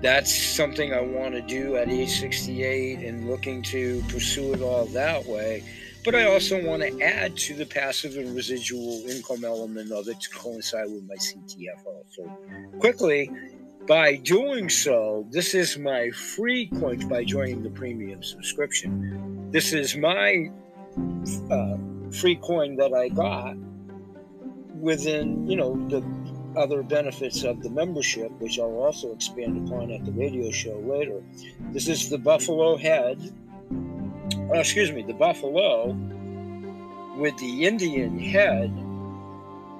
That's 0.00 0.34
something 0.34 0.94
I 0.94 1.02
want 1.02 1.34
to 1.34 1.42
do 1.42 1.76
at 1.76 1.90
age 1.90 2.18
68 2.18 3.00
and 3.00 3.28
looking 3.28 3.60
to 3.64 4.02
pursue 4.08 4.54
it 4.54 4.62
all 4.62 4.86
that 4.86 5.26
way. 5.26 5.62
But 6.06 6.14
I 6.14 6.24
also 6.24 6.64
want 6.64 6.82
to 6.82 7.02
add 7.02 7.36
to 7.36 7.54
the 7.54 7.66
passive 7.66 8.16
and 8.16 8.34
residual 8.34 9.02
income 9.08 9.44
element 9.44 9.92
of 9.92 10.08
it 10.08 10.20
to 10.20 10.30
coincide 10.30 10.86
with 10.88 11.04
my 11.06 11.16
CTFO. 11.16 12.04
So, 12.08 12.30
quickly, 12.78 13.28
by 13.86 14.16
doing 14.16 14.68
so, 14.68 15.26
this 15.30 15.54
is 15.54 15.78
my 15.78 16.10
free 16.10 16.66
coin 16.80 17.08
by 17.08 17.24
joining 17.24 17.62
the 17.62 17.70
premium 17.70 18.22
subscription. 18.22 19.50
This 19.50 19.72
is 19.72 19.96
my 19.96 20.50
uh, 21.50 21.76
free 22.10 22.36
coin 22.36 22.76
that 22.76 22.92
I 22.92 23.08
got 23.08 23.56
within, 24.80 25.46
you 25.46 25.56
know, 25.56 25.76
the 25.88 26.04
other 26.56 26.82
benefits 26.82 27.44
of 27.44 27.62
the 27.62 27.70
membership, 27.70 28.30
which 28.40 28.58
I'll 28.58 28.78
also 28.78 29.12
expand 29.12 29.68
upon 29.68 29.90
at 29.92 30.04
the 30.04 30.12
radio 30.12 30.50
show 30.50 30.78
later. 30.78 31.22
This 31.72 31.88
is 31.88 32.08
the 32.08 32.18
Buffalo 32.18 32.76
Head, 32.76 33.32
oh, 33.72 34.54
excuse 34.54 34.90
me, 34.90 35.02
the 35.02 35.14
Buffalo 35.14 35.96
with 37.16 37.36
the 37.38 37.64
Indian 37.64 38.18
head. 38.18 38.70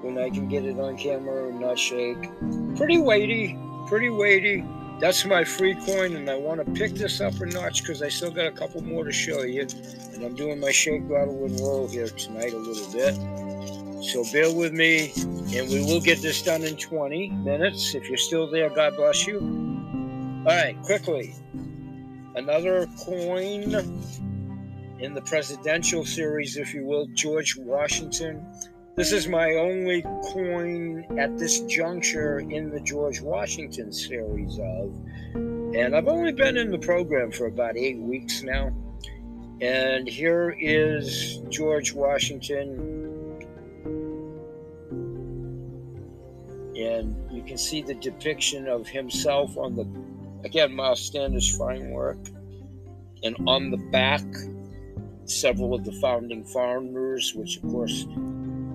When 0.01 0.19
I 0.19 0.29
can 0.29 0.47
get 0.47 0.63
it 0.63 0.79
on 0.79 0.95
camera 0.95 1.49
and 1.49 1.59
not 1.59 1.77
shake, 1.77 2.29
pretty 2.75 2.99
weighty, 2.99 3.57
pretty 3.87 4.09
weighty. 4.09 4.63
That's 4.99 5.25
my 5.25 5.43
free 5.43 5.75
coin, 5.75 6.15
and 6.15 6.29
I 6.29 6.35
want 6.35 6.65
to 6.65 6.71
pick 6.73 6.93
this 6.95 7.21
up 7.21 7.39
a 7.39 7.45
notch 7.45 7.83
because 7.83 8.01
I 8.01 8.09
still 8.09 8.31
got 8.31 8.47
a 8.47 8.51
couple 8.51 8.81
more 8.81 9.03
to 9.03 9.11
show 9.11 9.43
you. 9.43 9.67
And 10.13 10.23
I'm 10.23 10.35
doing 10.35 10.59
my 10.59 10.71
shake, 10.71 11.03
rattle, 11.05 11.45
and 11.45 11.59
roll 11.59 11.87
here 11.87 12.07
tonight 12.07 12.53
a 12.53 12.57
little 12.57 12.91
bit. 12.91 13.15
So 14.03 14.23
bear 14.31 14.51
with 14.53 14.73
me, 14.73 15.11
and 15.55 15.69
we 15.69 15.83
will 15.83 16.01
get 16.01 16.21
this 16.21 16.41
done 16.41 16.63
in 16.63 16.77
20 16.77 17.29
minutes. 17.29 17.93
If 17.93 18.09
you're 18.09 18.17
still 18.17 18.49
there, 18.49 18.69
God 18.69 18.95
bless 18.95 19.27
you. 19.27 19.39
All 19.39 20.55
right, 20.55 20.75
quickly. 20.83 21.35
Another 22.35 22.87
coin 22.99 23.73
in 24.99 25.13
the 25.13 25.21
presidential 25.21 26.05
series, 26.05 26.57
if 26.57 26.73
you 26.73 26.85
will, 26.85 27.07
George 27.13 27.55
Washington. 27.57 28.45
This 28.97 29.11
is 29.11 29.27
my 29.27 29.53
only 29.53 30.01
coin 30.01 31.05
at 31.19 31.37
this 31.37 31.61
juncture 31.67 32.39
in 32.39 32.71
the 32.71 32.79
George 32.79 33.21
Washington 33.21 33.91
series 33.91 34.57
of. 34.57 34.91
And 35.35 35.95
I've 35.95 36.07
only 36.07 36.31
been 36.31 36.57
in 36.57 36.71
the 36.71 36.79
program 36.79 37.31
for 37.31 37.45
about 37.45 37.77
eight 37.77 37.99
weeks 37.99 38.41
now. 38.41 38.73
And 39.61 40.07
here 40.07 40.57
is 40.59 41.41
George 41.49 41.93
Washington. 41.93 42.79
And 46.75 47.15
you 47.31 47.43
can 47.43 47.59
see 47.59 47.83
the 47.83 47.93
depiction 47.93 48.67
of 48.67 48.87
himself 48.87 49.55
on 49.59 49.75
the, 49.75 49.85
again, 50.43 50.73
Miles 50.73 51.05
Standish 51.05 51.55
framework. 51.55 52.17
And 53.21 53.35
on 53.45 53.69
the 53.69 53.77
back, 53.77 54.25
several 55.25 55.75
of 55.75 55.83
the 55.85 55.91
founding 55.91 56.43
founders, 56.45 57.35
which 57.35 57.57
of 57.57 57.69
course 57.69 58.07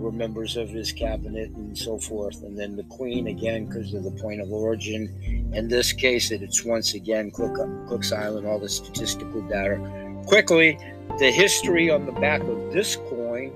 were 0.02 0.12
members 0.12 0.56
of 0.56 0.68
his 0.68 0.92
cabinet 0.92 1.50
and 1.50 1.76
so 1.78 1.98
forth. 1.98 2.42
And 2.42 2.58
then 2.58 2.76
the 2.76 2.82
Queen, 2.84 3.28
again, 3.28 3.66
because 3.66 3.94
of 3.94 4.02
the 4.02 4.10
point 4.10 4.40
of 4.40 4.52
origin. 4.52 5.50
In 5.54 5.68
this 5.68 5.92
case, 5.92 6.30
it's 6.30 6.64
once 6.64 6.94
again 6.94 7.30
Cook, 7.30 7.54
Cook's 7.88 8.12
Island, 8.12 8.46
all 8.46 8.58
the 8.58 8.68
statistical 8.68 9.40
data. 9.42 9.78
Quickly, 10.26 10.78
the 11.18 11.30
history 11.30 11.90
on 11.90 12.06
the 12.06 12.12
back 12.12 12.42
of 12.42 12.72
this 12.72 12.96
coin 12.96 13.52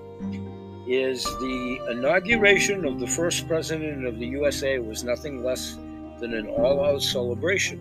is 0.87 1.25
the 1.25 1.81
inauguration 1.91 2.85
of 2.85 3.01
the 3.01 3.07
first 3.07 3.49
president 3.49 4.07
of 4.07 4.19
the 4.19 4.27
USA 4.27 4.79
was 4.79 5.03
nothing 5.03 5.43
less 5.43 5.77
than 6.21 6.33
an 6.33 6.47
all 6.47 6.85
out 6.85 7.03
celebration. 7.03 7.81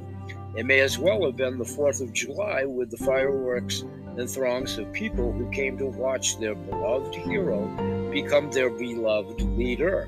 It 0.57 0.65
may 0.65 0.79
as 0.79 0.97
well 0.97 1.25
have 1.25 1.35
been 1.35 1.57
the 1.57 1.65
4th 1.65 2.01
of 2.01 2.13
July 2.13 2.65
with 2.65 2.89
the 2.89 2.97
fireworks 2.97 3.83
and 4.17 4.29
throngs 4.29 4.77
of 4.77 4.91
people 4.93 5.31
who 5.31 5.49
came 5.51 5.77
to 5.77 5.85
watch 5.85 6.39
their 6.39 6.55
beloved 6.55 7.15
hero 7.15 7.67
become 8.11 8.49
their 8.51 8.69
beloved 8.69 9.41
leader. 9.57 10.07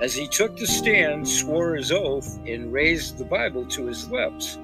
As 0.00 0.14
he 0.14 0.28
took 0.28 0.56
the 0.56 0.66
stand, 0.66 1.28
swore 1.28 1.76
his 1.76 1.92
oath, 1.92 2.38
and 2.46 2.72
raised 2.72 3.18
the 3.18 3.24
Bible 3.24 3.64
to 3.66 3.86
his 3.86 4.10
lips, 4.10 4.58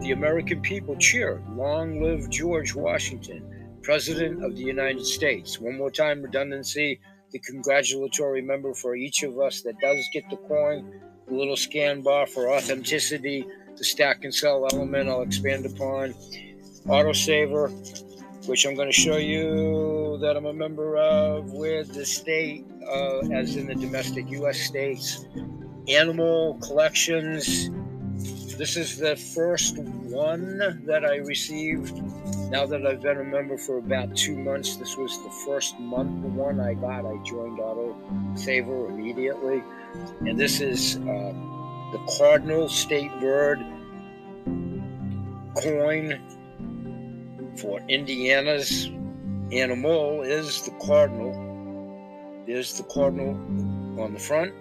the 0.00 0.12
American 0.12 0.60
people 0.60 0.96
cheered, 0.96 1.42
Long 1.56 2.02
live 2.02 2.30
George 2.30 2.74
Washington, 2.74 3.42
President 3.82 4.44
of 4.44 4.56
the 4.56 4.62
United 4.62 5.04
States. 5.04 5.60
One 5.60 5.76
more 5.76 5.90
time, 5.90 6.22
redundancy, 6.22 7.00
the 7.32 7.38
congratulatory 7.40 8.42
member 8.42 8.74
for 8.74 8.96
each 8.96 9.22
of 9.22 9.38
us 9.38 9.62
that 9.62 9.78
does 9.80 10.08
get 10.12 10.28
the 10.30 10.36
coin, 10.36 11.00
the 11.28 11.34
little 11.34 11.56
scan 11.56 12.02
bar 12.02 12.26
for 12.26 12.52
authenticity, 12.52 13.46
the 13.76 13.84
stack 13.84 14.24
and 14.24 14.34
sell 14.34 14.66
element 14.72 15.08
I'll 15.08 15.22
expand 15.22 15.66
upon, 15.66 16.14
autosaver, 16.86 17.70
which 18.48 18.64
I'm 18.64 18.74
going 18.74 18.88
to 18.88 19.00
show 19.00 19.16
you 19.16 20.18
that 20.20 20.36
I'm 20.36 20.46
a 20.46 20.52
member 20.52 20.96
of 20.96 21.52
with 21.52 21.94
the 21.94 22.04
state, 22.04 22.64
uh, 22.86 23.20
as 23.32 23.56
in 23.56 23.66
the 23.66 23.74
domestic 23.74 24.30
U.S. 24.30 24.58
states. 24.58 25.24
Animal 25.88 26.58
collections. 26.62 27.70
This 28.56 28.76
is 28.76 28.96
the 28.96 29.16
first 29.16 29.78
one 29.78 30.82
that 30.86 31.04
I 31.04 31.16
received. 31.16 31.94
Now 32.50 32.64
that 32.66 32.86
I've 32.86 33.02
been 33.02 33.18
a 33.18 33.24
member 33.24 33.58
for 33.58 33.78
about 33.78 34.16
two 34.16 34.36
months, 34.36 34.76
this 34.76 34.96
was 34.96 35.22
the 35.22 35.30
first 35.44 35.78
month 35.78 36.22
the 36.22 36.28
one 36.28 36.60
I 36.60 36.74
got. 36.74 37.04
I 37.04 37.16
joined 37.24 37.60
Auto 37.60 37.96
Saver 38.34 38.86
immediately, 38.88 39.62
and 40.20 40.38
this 40.38 40.60
is 40.60 40.96
uh, 40.96 41.32
the 41.92 42.16
Cardinal 42.18 42.68
State 42.68 43.12
Bird 43.20 43.58
coin 45.56 46.20
for 47.56 47.80
Indiana's 47.88 48.90
animal 49.52 50.22
is 50.22 50.62
the 50.62 50.72
cardinal. 50.84 51.32
There's 52.46 52.76
the 52.76 52.84
cardinal 52.84 53.34
on 54.00 54.12
the 54.12 54.20
front. 54.20 54.52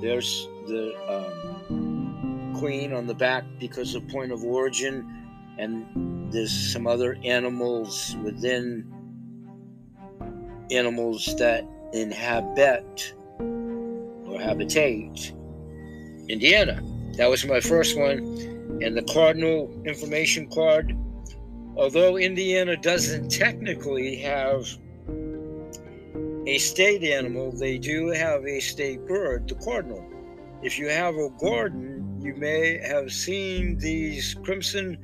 There's 0.00 0.46
the 0.66 0.94
um, 1.08 2.54
queen 2.58 2.92
on 2.92 3.06
the 3.06 3.14
back 3.14 3.44
because 3.58 3.94
of 3.94 4.06
point 4.08 4.32
of 4.32 4.44
origin, 4.44 5.06
and 5.58 6.32
there's 6.32 6.52
some 6.72 6.86
other 6.86 7.16
animals 7.24 8.16
within 8.22 8.92
animals 10.70 11.34
that 11.38 11.64
inhabit 11.92 13.14
or 13.38 14.40
habitate 14.40 15.32
Indiana. 16.28 16.82
That 17.16 17.30
was 17.30 17.44
my 17.46 17.60
first 17.60 17.96
one, 17.96 18.18
and 18.82 18.96
the 18.96 19.02
cardinal 19.02 19.82
information 19.86 20.50
card 20.50 20.96
although 21.76 22.16
Indiana 22.16 22.76
doesn't 22.76 23.28
technically 23.28 24.16
have 24.16 24.66
a 26.46 26.58
state 26.58 27.02
animal, 27.02 27.52
they 27.52 27.76
do 27.78 28.08
have 28.08 28.46
a 28.46 28.60
state 28.60 29.06
bird, 29.06 29.48
the 29.48 29.54
cardinal. 29.56 30.04
If 30.62 30.78
you 30.78 30.88
have 30.88 31.14
a 31.16 31.30
garden, 31.40 32.18
you 32.20 32.34
may 32.34 32.78
have 32.78 33.12
seen 33.12 33.78
these 33.78 34.34
crimson 34.42 34.96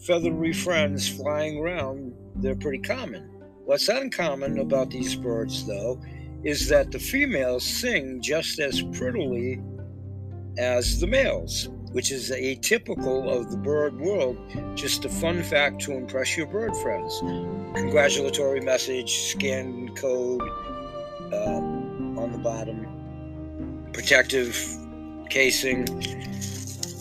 feathery 0.00 0.52
friends 0.52 1.08
flying 1.08 1.58
around. 1.58 2.14
They're 2.36 2.54
pretty 2.54 2.78
common. 2.78 3.28
What's 3.64 3.88
uncommon 3.88 4.58
about 4.58 4.90
these 4.90 5.14
birds, 5.14 5.66
though, 5.66 6.00
is 6.44 6.68
that 6.68 6.90
the 6.90 6.98
females 6.98 7.64
sing 7.64 8.20
just 8.22 8.58
as 8.60 8.82
prettily 8.82 9.60
as 10.58 11.00
the 11.00 11.06
males, 11.06 11.68
which 11.92 12.12
is 12.12 12.30
atypical 12.30 13.28
of 13.28 13.50
the 13.50 13.56
bird 13.56 13.98
world. 13.98 14.38
Just 14.74 15.04
a 15.04 15.08
fun 15.08 15.42
fact 15.42 15.80
to 15.82 15.92
impress 15.92 16.36
your 16.36 16.46
bird 16.46 16.76
friends. 16.76 17.18
Congratulatory 17.74 18.60
message, 18.60 19.12
scan 19.32 19.94
code 19.94 20.42
um, 21.32 22.18
on 22.18 22.32
the 22.32 22.38
bottom, 22.38 23.88
protective 23.92 24.56
casing, 25.28 25.86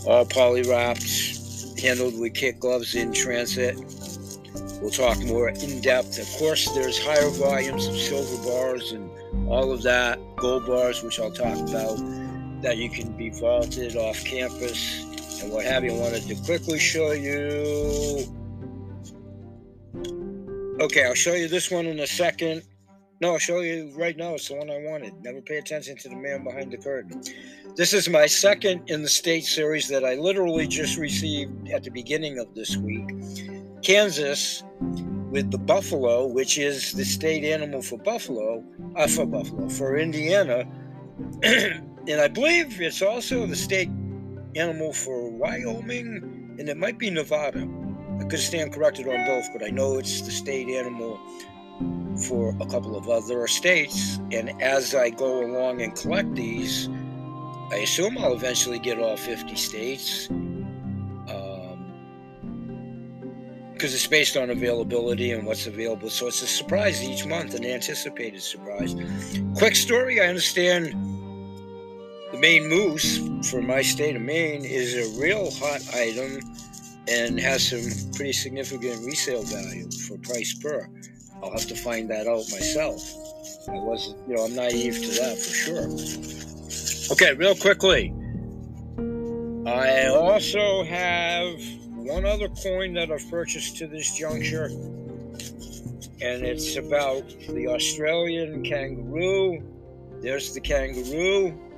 all 0.08 0.26
poly 0.26 0.64
wrapped, 0.64 1.80
handled 1.80 2.20
with 2.20 2.34
kit 2.34 2.60
gloves 2.60 2.96
in 2.96 3.14
transit. 3.14 3.78
We'll 4.82 4.92
talk 4.92 5.20
more 5.26 5.50
in 5.50 5.82
depth. 5.82 6.20
Of 6.20 6.28
course, 6.40 6.72
there's 6.74 6.98
higher 7.04 7.30
volumes 7.32 7.88
of 7.88 7.98
silver 7.98 8.44
bars 8.48 8.92
and 8.94 9.10
all 9.50 9.72
of 9.72 9.82
that, 9.84 10.20
gold 10.38 10.66
bars, 10.66 11.04
which 11.04 11.20
I'll 11.20 11.32
talk 11.32 11.58
about, 11.58 12.00
that 12.62 12.78
you 12.78 12.89
can 12.89 13.16
be 13.16 13.30
vaulted 13.30 13.95
off 13.95 14.24
campus 14.24 15.41
and 15.41 15.51
what 15.51 15.66
have 15.66 15.84
you. 15.84 15.91
I 15.91 15.97
wanted 15.97 16.24
to 16.24 16.36
quickly 16.43 16.80
show 16.80 17.12
you. 17.12 18.36
Okay, 20.82 21.05
I'll 21.05 21.14
show 21.14 21.34
you 21.34 21.47
this 21.47 21.72
one 21.72 21.86
in 21.86 21.99
a 21.99 22.07
second. 22.07 22.64
No, 23.22 23.34
I'll 23.34 23.39
show 23.39 23.60
you 23.60 23.91
right 23.97 24.16
now. 24.16 24.36
It's 24.36 24.47
the 24.47 24.55
one 24.55 24.70
I 24.70 24.80
wanted. 24.80 25.14
Never 25.24 25.41
pay 25.41 25.57
attention 25.57 25.97
to 25.97 26.10
the 26.10 26.16
man 26.16 26.43
behind 26.43 26.72
the 26.72 26.78
curtain. 26.78 27.22
This 27.76 27.93
is 27.93 28.07
my 28.07 28.26
second 28.26 28.89
in 28.89 29.01
the 29.03 29.10
state 29.10 29.43
series 29.43 29.89
that 29.89 30.05
I 30.05 30.16
literally 30.16 30.68
just 30.68 30.97
received 30.97 31.70
at 31.70 31.84
the 31.84 31.91
beginning 31.91 32.39
of 32.39 32.53
this 32.55 32.78
week. 32.78 33.10
Kansas 33.82 34.64
with 35.32 35.51
the 35.51 35.57
buffalo, 35.57 36.28
which 36.28 36.57
is 36.57 36.93
the 36.93 37.05
state 37.05 37.43
animal 37.43 37.82
for 37.82 37.97
buffalo, 37.97 38.64
uh, 38.95 39.07
for 39.07 39.26
buffalo, 39.26 39.68
for 39.70 39.97
Indiana. 39.97 40.66
and 42.10 42.20
I 42.20 42.28
believe 42.28 42.82
it's 42.82 43.03
also 43.03 43.45
the 43.45 43.55
state 43.55 43.89
animal 44.55 44.93
for 44.93 45.30
Wyoming, 45.30 46.55
and 46.57 46.68
it 46.68 46.76
might 46.76 46.97
be 46.97 47.12
Nevada. 47.12 47.70
I 48.20 48.24
could 48.24 48.39
stand 48.39 48.74
corrected 48.74 49.07
on 49.07 49.26
both, 49.28 49.47
but 49.53 49.64
I 49.64 49.70
know 49.70 49.99
it's 49.99 50.22
the 50.22 50.32
state 50.32 50.70
animal 50.70 51.20
for 52.28 52.55
a 52.60 52.66
couple 52.66 52.97
of 52.97 53.07
other 53.10 53.45
states. 53.47 54.18
And 54.32 54.60
as 54.60 54.95
I 54.95 55.12
go 55.12 55.45
along 55.45 55.84
and 55.84 55.95
collect 55.95 56.34
these, 56.34 56.89
I 57.72 57.76
assume 57.76 58.18
I'll 58.18 58.34
eventually 58.34 58.80
get 58.80 58.99
all 58.99 59.16
50 59.16 59.55
states. 59.55 60.30
Um, 60.30 61.86
because 63.72 63.93
it's 63.93 64.07
based 64.07 64.36
on 64.36 64.49
availability 64.49 65.32
and 65.32 65.45
what's 65.45 65.68
available. 65.68 66.10
So 66.10 66.28
it's 66.28 66.41
a 66.41 66.47
surprise 66.47 67.03
each 67.03 67.28
month, 67.28 67.53
an 67.53 67.64
anticipated 67.64 68.41
surprise. 68.41 68.95
Quick 69.55 69.76
story 69.76 70.20
I 70.20 70.26
understand 70.26 70.95
Maine 72.40 72.70
moose 72.70 73.20
for 73.50 73.62
my 73.62 73.82
state 73.82 74.16
of 74.16 74.22
Maine 74.22 74.64
is 74.64 74.96
a 74.96 75.20
real 75.20 75.52
hot 75.52 75.82
item 75.94 76.40
and 77.10 77.38
has 77.38 77.68
some 77.68 78.14
pretty 78.14 78.32
significant 78.32 79.06
resale 79.06 79.44
value 79.44 79.92
for 80.08 80.18
price 80.20 80.54
per. 80.54 80.88
I'll 81.44 81.52
have 81.52 81.68
to 81.68 81.76
find 81.76 82.10
that 82.12 82.28
out 82.28 82.50
myself. 82.50 83.02
I 83.68 83.78
wasn't, 83.80 84.26
you 84.28 84.36
know, 84.36 84.46
I'm 84.46 84.56
naive 84.56 84.96
to 84.96 85.10
that 85.20 85.38
for 85.38 85.54
sure. 85.54 87.12
Okay, 87.12 87.34
real 87.34 87.56
quickly. 87.56 88.14
I 89.68 90.08
also 90.08 90.84
have 90.84 91.60
one 91.90 92.26
other 92.26 92.48
coin 92.48 92.94
that 92.94 93.12
I've 93.12 93.30
purchased 93.30 93.76
to 93.78 93.88
this 93.88 94.18
juncture, 94.18 94.66
and 96.22 96.46
it's 96.46 96.78
about 96.78 97.28
the 97.50 97.68
Australian 97.68 98.64
kangaroo. 98.64 99.62
There's 100.22 100.54
the 100.54 100.62
kangaroo. 100.62 101.68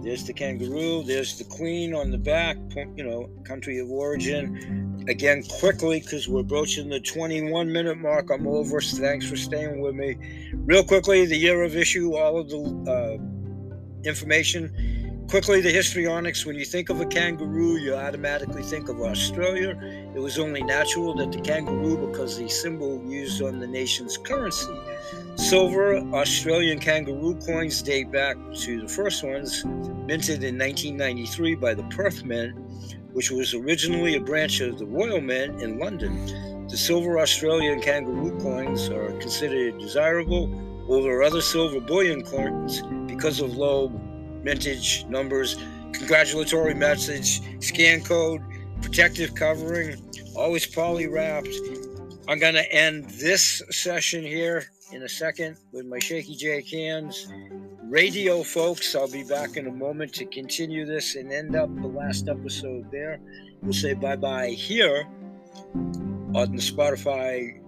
There's 0.00 0.24
the 0.24 0.32
kangaroo. 0.32 1.02
There's 1.02 1.38
the 1.38 1.44
queen 1.44 1.94
on 1.94 2.10
the 2.10 2.18
back, 2.18 2.56
you 2.96 3.04
know, 3.04 3.30
country 3.44 3.78
of 3.78 3.90
origin. 3.90 5.04
Again, 5.08 5.42
quickly, 5.58 6.00
because 6.00 6.28
we're 6.28 6.42
broaching 6.42 6.88
the 6.88 7.00
21 7.00 7.72
minute 7.72 7.98
mark. 7.98 8.30
I'm 8.30 8.46
over. 8.46 8.80
Thanks 8.80 9.28
for 9.28 9.36
staying 9.36 9.80
with 9.80 9.94
me. 9.94 10.16
Real 10.54 10.84
quickly, 10.84 11.26
the 11.26 11.36
year 11.36 11.62
of 11.62 11.76
issue, 11.76 12.16
all 12.16 12.38
of 12.38 12.48
the 12.48 12.58
uh, 12.90 14.08
information. 14.08 15.01
Quickly, 15.32 15.62
the 15.62 15.70
histrionics. 15.70 16.44
When 16.44 16.56
you 16.56 16.66
think 16.66 16.90
of 16.90 17.00
a 17.00 17.06
kangaroo, 17.06 17.78
you 17.78 17.94
automatically 17.94 18.62
think 18.62 18.90
of 18.90 19.00
Australia. 19.00 19.70
It 20.14 20.18
was 20.18 20.38
only 20.38 20.62
natural 20.62 21.14
that 21.14 21.32
the 21.32 21.40
kangaroo, 21.40 22.06
because 22.06 22.36
the 22.36 22.50
symbol 22.50 23.02
used 23.06 23.40
on 23.40 23.58
the 23.58 23.66
nation's 23.66 24.18
currency, 24.18 24.78
Silver 25.36 26.00
Australian 26.12 26.78
kangaroo 26.80 27.34
coins 27.46 27.80
date 27.80 28.12
back 28.12 28.36
to 28.56 28.82
the 28.82 28.86
first 28.86 29.24
ones 29.24 29.64
minted 29.64 30.44
in 30.44 30.58
1993 30.58 31.54
by 31.54 31.72
the 31.72 31.84
Perth 31.84 32.24
Mint, 32.24 32.54
which 33.14 33.30
was 33.30 33.54
originally 33.54 34.16
a 34.16 34.20
branch 34.20 34.60
of 34.60 34.78
the 34.78 34.84
Royal 34.84 35.22
Mint 35.22 35.62
in 35.62 35.78
London. 35.78 36.66
The 36.68 36.76
silver 36.76 37.18
Australian 37.18 37.80
kangaroo 37.80 38.38
coins 38.38 38.90
are 38.90 39.12
considered 39.12 39.78
desirable 39.78 40.52
over 40.90 41.22
other 41.22 41.40
silver 41.40 41.80
bullion 41.80 42.22
coins 42.22 42.82
because 43.06 43.40
of 43.40 43.56
low 43.56 43.90
mintage 44.42 45.04
numbers, 45.06 45.56
congratulatory 45.92 46.74
message, 46.74 47.40
scan 47.62 48.02
code, 48.02 48.42
protective 48.82 49.34
covering, 49.34 49.96
always 50.34 50.66
poly 50.66 51.06
wrapped. 51.06 51.54
I'm 52.28 52.38
going 52.38 52.54
to 52.54 52.72
end 52.72 53.08
this 53.10 53.62
session 53.70 54.22
here 54.22 54.64
in 54.92 55.02
a 55.02 55.08
second 55.08 55.56
with 55.72 55.86
my 55.86 55.98
Shaky 55.98 56.36
J 56.36 56.62
cans. 56.62 57.28
Radio 57.84 58.42
folks, 58.42 58.94
I'll 58.94 59.10
be 59.10 59.24
back 59.24 59.56
in 59.56 59.66
a 59.66 59.72
moment 59.72 60.12
to 60.14 60.26
continue 60.26 60.84
this 60.84 61.14
and 61.14 61.32
end 61.32 61.56
up 61.56 61.74
the 61.76 61.88
last 61.88 62.28
episode 62.28 62.90
there. 62.90 63.20
We'll 63.62 63.72
say 63.72 63.94
bye 63.94 64.16
bye 64.16 64.48
here 64.48 65.06
on 66.34 66.52
the 66.52 66.62
Spotify 66.62 67.61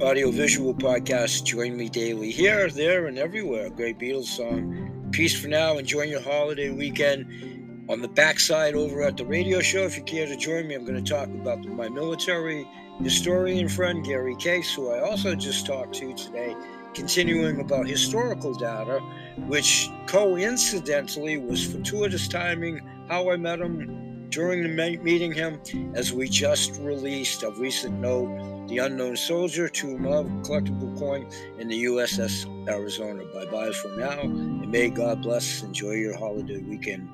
audio 0.00 0.30
visual 0.30 0.72
podcast. 0.72 1.42
Join 1.42 1.76
me 1.76 1.88
daily 1.88 2.30
here, 2.30 2.70
there, 2.70 3.06
and 3.06 3.18
everywhere. 3.18 3.68
Great 3.68 3.98
Beatles 3.98 4.26
song. 4.26 5.08
Peace 5.10 5.38
for 5.38 5.48
now. 5.48 5.76
Enjoy 5.76 6.02
your 6.02 6.20
holiday 6.20 6.70
weekend. 6.70 7.84
On 7.88 8.00
the 8.00 8.06
backside 8.06 8.74
over 8.74 9.02
at 9.02 9.16
the 9.16 9.24
radio 9.24 9.60
show, 9.60 9.82
if 9.82 9.96
you 9.96 10.04
care 10.04 10.26
to 10.26 10.36
join 10.36 10.68
me, 10.68 10.76
I'm 10.76 10.84
going 10.84 11.02
to 11.02 11.10
talk 11.10 11.26
about 11.28 11.64
my 11.64 11.88
military 11.88 12.64
historian 13.02 13.68
friend 13.68 14.04
Gary 14.04 14.36
Case, 14.36 14.72
who 14.72 14.90
I 14.92 15.00
also 15.00 15.34
just 15.34 15.66
talked 15.66 15.94
to 15.94 16.14
today, 16.14 16.54
continuing 16.94 17.60
about 17.60 17.88
historical 17.88 18.54
data, 18.54 19.00
which 19.48 19.90
coincidentally 20.06 21.38
was 21.38 21.72
fortuitous 21.72 22.28
timing 22.28 22.80
how 23.08 23.30
I 23.30 23.36
met 23.36 23.58
him 23.58 24.07
during 24.28 24.62
the 24.62 24.98
meeting 24.98 25.32
him, 25.32 25.60
as 25.94 26.12
we 26.12 26.28
just 26.28 26.76
released 26.80 27.42
a 27.42 27.50
recent 27.50 27.98
note 28.00 28.58
the 28.68 28.78
Unknown 28.78 29.16
Soldier, 29.16 29.66
Tomb 29.66 30.06
of 30.06 30.26
collectible 30.42 30.96
coin 30.98 31.26
in 31.58 31.68
the 31.68 31.84
USS 31.84 32.46
Arizona. 32.68 33.24
Bye 33.32 33.46
bye 33.46 33.72
for 33.72 33.88
now, 33.96 34.20
and 34.20 34.70
may 34.70 34.90
God 34.90 35.22
bless. 35.22 35.62
Enjoy 35.62 35.92
your 35.92 36.16
holiday 36.16 36.58
weekend. 36.58 37.08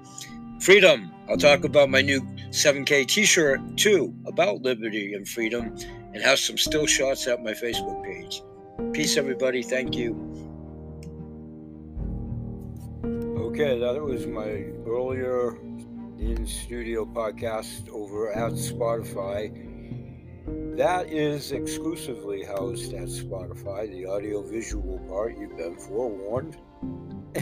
Freedom. 0.61 1.12
I'll 1.29 1.37
talk 1.37 1.65
about 1.65 1.91
my 1.91 2.03
new 2.03 2.21
7K 2.51 3.07
t 3.07 3.25
shirt 3.25 3.61
too, 3.77 4.12
about 4.27 4.62
liberty 4.62 5.15
and 5.15 5.29
freedom, 5.29 5.77
and 6.12 6.23
have 6.23 6.41
some 6.41 6.59
still 6.59 6.87
shots 6.87 7.29
at 7.29 7.43
my 7.43 7.53
Facebook 7.53 8.03
page. 8.03 8.43
Peace, 8.93 9.17
everybody. 9.17 9.62
Thank 9.62 9.95
you. 9.95 10.12
Okay, 13.39 13.79
that 13.79 14.03
was 14.03 14.27
my 14.27 14.65
earlier 14.87 15.57
in 16.19 16.47
studio 16.47 17.05
podcast 17.05 17.89
over 17.91 18.33
at 18.33 18.53
Spotify. 18.53 19.53
That 20.77 21.11
is 21.12 21.53
exclusively 21.53 22.45
housed 22.45 22.93
at 22.93 23.09
Spotify, 23.09 23.91
the 23.91 24.07
audio 24.07 24.43
visual 24.43 24.99
part. 25.09 25.37
You've 25.39 25.57
been 25.57 25.77
forewarned. 25.77 26.57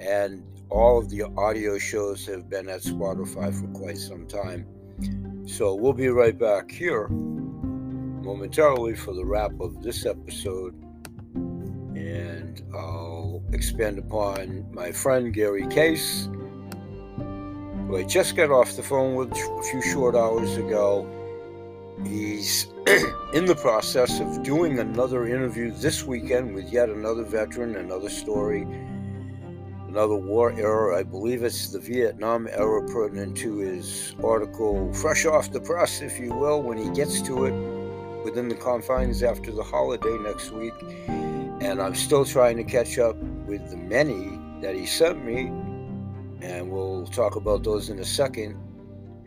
and 0.00 0.44
all 0.70 0.98
of 0.98 1.10
the 1.10 1.22
audio 1.36 1.78
shows 1.78 2.26
have 2.26 2.48
been 2.48 2.68
at 2.68 2.82
Spotify 2.82 3.52
for 3.52 3.66
quite 3.78 3.98
some 3.98 4.26
time. 4.26 4.66
So 5.46 5.74
we'll 5.74 5.92
be 5.92 6.08
right 6.08 6.38
back 6.38 6.70
here 6.70 7.08
momentarily 7.08 8.94
for 8.94 9.12
the 9.12 9.24
wrap 9.24 9.52
of 9.60 9.82
this 9.82 10.06
episode. 10.06 10.74
And 11.34 12.62
I'll 12.74 13.42
expand 13.52 13.98
upon 13.98 14.66
my 14.72 14.92
friend 14.92 15.34
Gary 15.34 15.66
Case, 15.68 16.28
I 17.94 18.02
just 18.04 18.36
got 18.36 18.50
off 18.50 18.76
the 18.76 18.82
phone 18.82 19.14
with 19.14 19.32
a 19.32 19.62
few 19.70 19.82
short 19.82 20.14
hours 20.14 20.56
ago 20.56 21.06
He's 22.04 22.66
in 23.34 23.44
the 23.44 23.54
process 23.54 24.18
of 24.18 24.42
doing 24.42 24.78
another 24.78 25.26
interview 25.26 25.70
this 25.70 26.04
weekend 26.04 26.54
with 26.54 26.72
yet 26.72 26.88
another 26.88 27.22
veteran, 27.22 27.76
another 27.76 28.08
story, 28.08 28.62
another 29.88 30.16
war 30.16 30.52
era. 30.52 30.98
I 30.98 31.04
believe 31.04 31.42
it's 31.44 31.68
the 31.68 31.78
Vietnam 31.78 32.48
era 32.50 32.86
pertinent 32.88 33.36
to 33.38 33.58
his 33.58 34.16
article, 34.22 34.92
fresh 34.94 35.26
off 35.26 35.52
the 35.52 35.60
press, 35.60 36.00
if 36.00 36.18
you 36.18 36.34
will, 36.34 36.62
when 36.62 36.76
he 36.76 36.90
gets 36.90 37.22
to 37.22 37.44
it 37.44 38.24
within 38.24 38.48
the 38.48 38.56
confines 38.56 39.22
after 39.22 39.52
the 39.52 39.62
holiday 39.62 40.16
next 40.18 40.50
week. 40.50 40.74
And 41.60 41.80
I'm 41.80 41.94
still 41.94 42.24
trying 42.24 42.56
to 42.56 42.64
catch 42.64 42.98
up 42.98 43.16
with 43.46 43.70
the 43.70 43.76
many 43.76 44.38
that 44.60 44.74
he 44.74 44.86
sent 44.86 45.24
me. 45.24 45.52
And 46.42 46.72
we'll 46.72 47.06
talk 47.06 47.36
about 47.36 47.62
those 47.62 47.88
in 47.88 48.00
a 48.00 48.04
second 48.04 48.56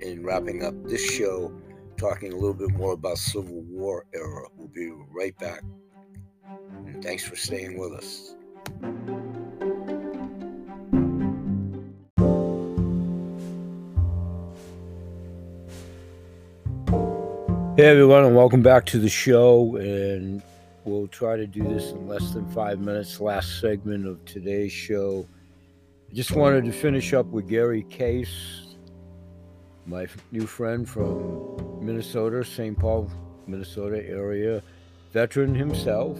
in 0.01 0.25
wrapping 0.25 0.65
up 0.65 0.73
this 0.83 1.01
show, 1.01 1.49
talking 1.95 2.33
a 2.33 2.35
little 2.35 2.53
bit 2.53 2.71
more 2.71 2.91
about 2.91 3.17
Civil 3.17 3.61
War 3.69 4.05
era. 4.13 4.49
We'll 4.57 4.67
be 4.67 4.91
right 5.13 5.37
back. 5.39 5.63
And 6.85 7.01
thanks 7.01 7.23
for 7.23 7.37
staying 7.37 7.79
with 7.79 7.93
us. 7.93 8.35
Hey 17.77 17.85
everyone, 17.85 18.25
and 18.25 18.35
welcome 18.35 18.61
back 18.61 18.85
to 18.87 18.99
the 18.99 19.07
show. 19.07 19.77
And 19.77 20.43
we'll 20.83 21.07
try 21.07 21.37
to 21.37 21.47
do 21.47 21.63
this 21.63 21.91
in 21.91 22.09
less 22.09 22.31
than 22.31 22.45
five 22.51 22.79
minutes. 22.79 23.21
Last 23.21 23.61
segment 23.61 24.05
of 24.05 24.23
today's 24.25 24.73
show. 24.73 25.25
Just 26.15 26.31
wanted 26.31 26.63
to 26.63 26.71
finish 26.71 27.13
up 27.13 27.25
with 27.25 27.49
Gary 27.49 27.83
Case, 27.83 28.77
my 29.85 30.07
new 30.31 30.47
friend 30.47 30.87
from 30.87 31.85
Minnesota, 31.85 32.45
St. 32.45 32.79
Paul, 32.79 33.11
Minnesota 33.47 34.01
area, 34.07 34.63
veteran 35.11 35.53
himself, 35.53 36.17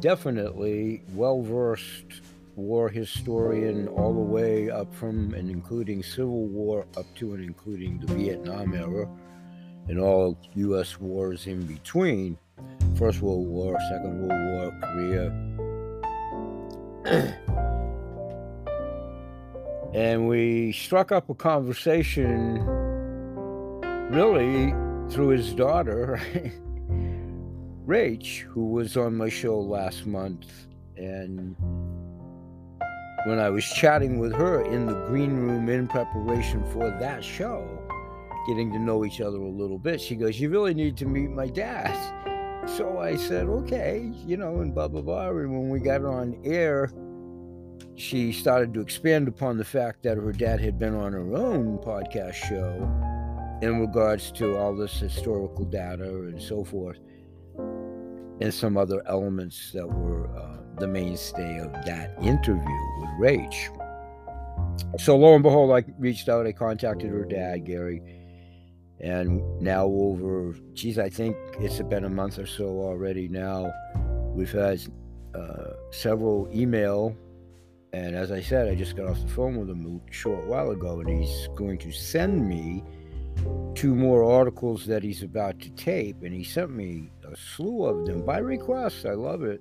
definitely 0.00 1.02
well 1.12 1.42
versed 1.42 2.22
war 2.56 2.88
historian 2.88 3.86
all 3.88 4.14
the 4.14 4.18
way 4.18 4.70
up 4.70 4.94
from 4.94 5.34
and 5.34 5.50
including 5.50 6.02
Civil 6.02 6.46
War 6.46 6.86
up 6.96 7.04
to 7.16 7.34
and 7.34 7.44
including 7.44 8.00
the 8.00 8.14
Vietnam 8.14 8.72
era 8.72 9.06
and 9.90 10.00
all 10.00 10.38
U.S. 10.54 10.98
wars 10.98 11.46
in 11.46 11.66
between 11.66 12.38
First 12.96 13.20
World 13.20 13.46
War, 13.46 13.76
Second 13.90 14.26
World 14.26 14.72
War, 14.72 14.72
Korea. 17.04 17.68
and 19.94 20.28
we 20.28 20.72
struck 20.72 21.12
up 21.12 21.28
a 21.28 21.34
conversation 21.34 22.60
really 24.10 24.70
through 25.10 25.28
his 25.28 25.52
daughter, 25.54 26.20
Rach, 27.86 28.38
who 28.40 28.70
was 28.70 28.96
on 28.96 29.14
my 29.14 29.28
show 29.28 29.58
last 29.60 30.06
month. 30.06 30.66
And 30.96 31.56
when 33.26 33.38
I 33.38 33.50
was 33.50 33.64
chatting 33.64 34.18
with 34.18 34.32
her 34.32 34.62
in 34.64 34.86
the 34.86 34.94
green 35.06 35.34
room 35.36 35.68
in 35.68 35.88
preparation 35.88 36.64
for 36.72 36.90
that 37.00 37.22
show, 37.22 37.66
getting 38.46 38.72
to 38.72 38.78
know 38.78 39.04
each 39.04 39.20
other 39.20 39.38
a 39.38 39.48
little 39.48 39.78
bit. 39.78 40.00
She 40.00 40.16
goes, 40.16 40.40
You 40.40 40.48
really 40.48 40.74
need 40.74 40.96
to 40.98 41.06
meet 41.06 41.30
my 41.30 41.46
dad. 41.46 41.96
So 42.64 43.00
I 43.00 43.16
said, 43.16 43.48
Okay, 43.48 44.12
you 44.24 44.36
know, 44.36 44.60
and 44.60 44.72
blah, 44.72 44.86
blah, 44.86 45.00
blah. 45.00 45.30
And 45.30 45.50
when 45.50 45.68
we 45.68 45.80
got 45.80 46.04
on 46.04 46.40
air, 46.44 46.92
she 47.94 48.32
started 48.32 48.74
to 48.74 48.80
expand 48.80 49.28
upon 49.28 49.58
the 49.58 49.64
fact 49.64 50.02
that 50.02 50.16
her 50.16 50.32
dad 50.32 50.60
had 50.60 50.78
been 50.78 50.94
on 50.94 51.12
her 51.12 51.34
own 51.34 51.78
podcast 51.78 52.34
show 52.34 52.88
in 53.62 53.80
regards 53.80 54.32
to 54.32 54.56
all 54.56 54.74
this 54.74 54.98
historical 54.98 55.64
data 55.64 56.04
and 56.04 56.40
so 56.40 56.64
forth, 56.64 56.98
and 58.40 58.52
some 58.52 58.76
other 58.76 59.02
elements 59.06 59.70
that 59.72 59.86
were 59.86 60.28
uh, 60.36 60.56
the 60.78 60.86
mainstay 60.86 61.58
of 61.58 61.72
that 61.84 62.16
interview 62.22 62.78
with 63.00 63.10
Rach. 63.20 63.78
So 64.98 65.16
lo 65.16 65.34
and 65.34 65.42
behold, 65.42 65.70
I 65.70 65.84
reached 65.98 66.28
out, 66.28 66.46
I 66.46 66.52
contacted 66.52 67.10
her 67.10 67.24
dad, 67.24 67.64
Gary 67.64 68.02
and 69.02 69.60
now 69.60 69.84
over 69.84 70.54
geez 70.74 70.98
i 70.98 71.08
think 71.08 71.36
it's 71.58 71.80
been 71.82 72.04
a 72.04 72.08
month 72.08 72.38
or 72.38 72.46
so 72.46 72.64
already 72.64 73.28
now 73.28 73.70
we've 74.34 74.52
had 74.52 74.80
uh, 75.34 75.72
several 75.90 76.48
email 76.54 77.16
and 77.92 78.16
as 78.16 78.32
i 78.32 78.40
said 78.40 78.68
i 78.68 78.74
just 78.74 78.96
got 78.96 79.08
off 79.08 79.20
the 79.20 79.28
phone 79.28 79.56
with 79.56 79.68
him 79.68 80.00
a 80.08 80.12
short 80.12 80.44
while 80.46 80.70
ago 80.70 81.00
and 81.00 81.08
he's 81.08 81.48
going 81.54 81.78
to 81.78 81.92
send 81.92 82.48
me 82.48 82.82
two 83.74 83.94
more 83.94 84.24
articles 84.24 84.86
that 84.86 85.02
he's 85.02 85.22
about 85.22 85.58
to 85.60 85.70
tape 85.70 86.22
and 86.22 86.32
he 86.34 86.44
sent 86.44 86.70
me 86.70 87.10
a 87.30 87.36
slew 87.36 87.84
of 87.84 88.06
them 88.06 88.24
by 88.24 88.38
request. 88.38 89.06
I 89.06 89.12
love 89.12 89.42
it. 89.42 89.60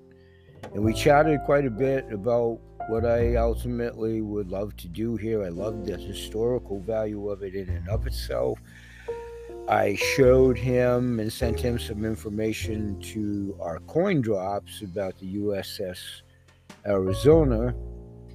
And 0.73 0.83
we 0.83 0.93
chatted 0.93 1.39
quite 1.45 1.65
a 1.65 1.71
bit 1.71 2.05
about 2.11 2.59
what 2.89 3.05
i 3.05 3.35
ultimately 3.35 4.21
would 4.21 4.49
love 4.49 4.75
to 4.77 4.87
do 4.87 5.15
here. 5.15 5.43
I 5.43 5.49
love 5.49 5.85
the 5.85 5.97
historical 5.97 6.79
value 6.79 7.29
of 7.29 7.43
it 7.43 7.55
in 7.55 7.69
and 7.69 7.87
of 7.89 8.05
itself. 8.05 8.59
I 9.67 9.95
showed 9.95 10.57
him 10.57 11.19
and 11.19 11.31
sent 11.31 11.59
him 11.59 11.79
some 11.79 12.03
information 12.03 12.99
to 13.01 13.55
our 13.61 13.79
coin 13.81 14.21
drops 14.21 14.81
about 14.81 15.17
the 15.19 15.35
USS 15.35 16.21
Arizona 16.85 17.73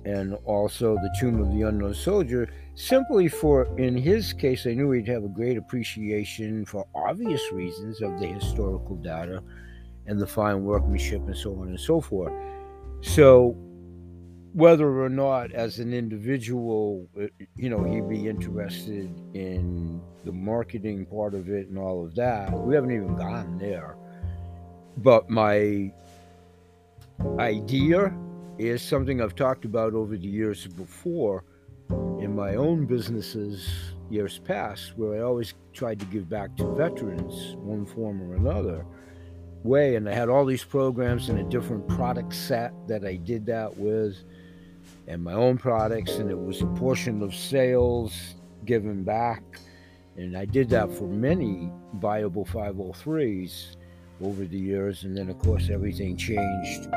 and 0.07 0.35
also 0.45 0.95
the 0.95 1.15
Tomb 1.19 1.43
of 1.43 1.51
the 1.53 1.63
Unknown 1.63 1.93
Soldier, 1.93 2.49
simply 2.77 3.27
for, 3.27 3.67
in 3.77 3.97
his 3.97 4.33
case, 4.33 4.65
I 4.65 4.75
knew 4.75 4.93
he'd 4.93 5.09
have 5.09 5.25
a 5.25 5.29
great 5.29 5.59
appreciation 5.59 6.65
for 6.65 6.87
obvious 6.95 7.43
reasons 7.53 8.01
of 8.01 8.21
the 8.21 8.29
historical 8.29 8.95
data 8.97 9.43
and 10.07 10.21
the 10.21 10.27
fine 10.27 10.63
workmanship 10.63 11.27
and 11.27 11.37
so 11.37 11.59
on 11.61 11.69
and 11.69 11.81
so 11.81 12.01
forth. 12.01 12.33
So 13.01 13.57
whether 14.53 15.03
or 15.03 15.09
not 15.09 15.51
as 15.53 15.81
an 15.81 15.93
individual 15.93 17.07
uh, 17.21 17.27
you 17.57 17.69
know 17.69 17.85
he'd 17.85 18.09
be 18.09 18.27
interested 18.27 19.11
in 19.35 20.01
the 20.25 20.33
marketing 20.33 21.05
part 21.05 21.35
of 21.35 21.51
it 21.51 21.69
and 21.69 21.77
all 21.77 22.03
of 22.03 22.15
that 22.15 22.51
we 22.51 22.75
haven't 22.75 22.91
even 22.91 23.15
gotten 23.17 23.59
there 23.59 23.97
but 24.97 25.29
my 25.29 25.93
idea 27.39 28.11
is 28.59 28.83
something 28.83 29.21
i've 29.21 29.35
talked 29.35 29.65
about 29.65 29.95
over 29.95 30.17
the 30.17 30.27
years 30.27 30.67
before 30.67 31.45
in 32.21 32.35
my 32.35 32.55
own 32.55 32.87
businesses 32.87 33.69
years 34.11 34.39
past 34.39 34.97
where 34.97 35.19
i 35.19 35.23
always 35.23 35.55
tried 35.73 35.99
to 35.99 36.07
give 36.07 36.29
back 36.29 36.57
to 36.57 36.65
veterans 36.75 37.57
one 37.57 37.85
form 37.85 38.23
or 38.23 38.35
another 38.35 38.85
way 39.63 39.97
and 39.97 40.09
i 40.09 40.13
had 40.13 40.29
all 40.29 40.45
these 40.45 40.65
programs 40.65 41.29
and 41.29 41.39
a 41.39 41.45
different 41.45 41.87
product 41.89 42.35
set 42.35 42.73
that 42.89 43.05
i 43.05 43.15
did 43.17 43.45
that 43.47 43.77
with 43.77 44.17
and 45.09 45.23
my 45.23 45.33
own 45.33 45.57
products, 45.57 46.17
and 46.17 46.31
it 46.31 46.39
was 46.39 46.63
a 46.63 46.67
portion 46.67 47.23
of 47.23 47.35
sales 47.35 48.35
given 48.65 49.05
back. 49.05 49.43
And 50.17 50.37
I 50.37 50.45
did 50.45 50.69
that 50.71 50.91
for 50.91 51.05
many 51.05 51.71
viable 51.95 52.45
503s 52.45 53.77
over 54.21 54.45
the 54.45 54.59
years. 54.59 55.05
And 55.05 55.17
then, 55.17 55.29
of 55.29 55.39
course, 55.39 55.69
everything 55.71 56.17
changed. 56.17 56.89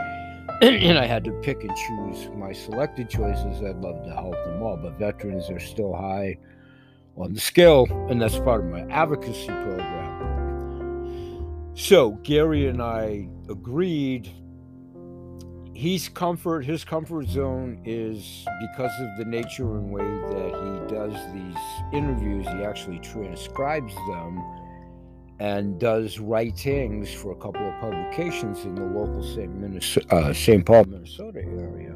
and 0.61 0.97
I 0.97 1.05
had 1.05 1.23
to 1.23 1.31
pick 1.41 1.63
and 1.63 1.73
choose 1.75 2.27
my 2.35 2.51
selected 2.51 3.09
choices. 3.09 3.63
I'd 3.63 3.77
love 3.77 4.03
to 4.03 4.11
help 4.11 4.35
them 4.45 4.61
all, 4.61 4.75
but 4.77 4.99
veterans 4.99 5.49
are 5.49 5.59
still 5.59 5.93
high 5.93 6.37
on 7.15 7.33
the 7.33 7.39
scale, 7.39 7.87
and 8.09 8.21
that's 8.21 8.37
part 8.39 8.61
of 8.61 8.67
my 8.67 8.81
advocacy 8.89 9.47
program. 9.47 10.09
So, 11.75 12.11
Gary 12.23 12.67
and 12.67 12.81
I 12.81 13.29
agreed 13.49 14.29
he's 15.79 16.09
comfort 16.09 16.65
his 16.65 16.83
comfort 16.83 17.25
zone 17.25 17.81
is 17.85 18.45
because 18.59 18.91
of 18.99 19.17
the 19.17 19.23
nature 19.23 19.77
and 19.77 19.89
way 19.89 20.03
that 20.03 20.51
he 20.53 20.93
does 20.93 21.13
these 21.33 21.55
interviews 21.93 22.45
he 22.47 22.65
actually 22.65 22.99
transcribes 22.99 23.95
them 24.09 24.43
and 25.39 25.79
does 25.79 26.19
writings 26.19 27.13
for 27.13 27.31
a 27.31 27.35
couple 27.35 27.67
of 27.67 27.79
publications 27.79 28.63
in 28.65 28.75
the 28.75 28.83
local 28.83 29.23
St. 29.23 29.53
Minnesota, 29.55 30.15
uh, 30.15 30.33
St. 30.33 30.65
Paul, 30.65 30.85
Minnesota 30.85 31.39
area. 31.39 31.95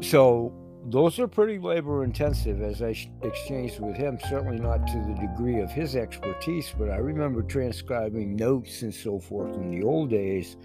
So 0.00 0.52
those 0.86 1.18
are 1.18 1.28
pretty 1.28 1.58
labor 1.58 2.04
intensive 2.04 2.60
as 2.60 2.82
I 2.82 2.96
exchanged 3.22 3.80
with 3.80 3.96
him, 3.96 4.18
certainly 4.28 4.58
not 4.58 4.86
to 4.88 4.98
the 4.98 5.26
degree 5.28 5.60
of 5.60 5.70
his 5.70 5.96
expertise, 5.96 6.74
but 6.76 6.90
I 6.90 6.96
remember 6.96 7.42
transcribing 7.42 8.36
notes 8.36 8.82
and 8.82 8.92
so 8.92 9.18
forth 9.18 9.54
in 9.54 9.70
the 9.70 9.86
old 9.86 10.10
days 10.10 10.56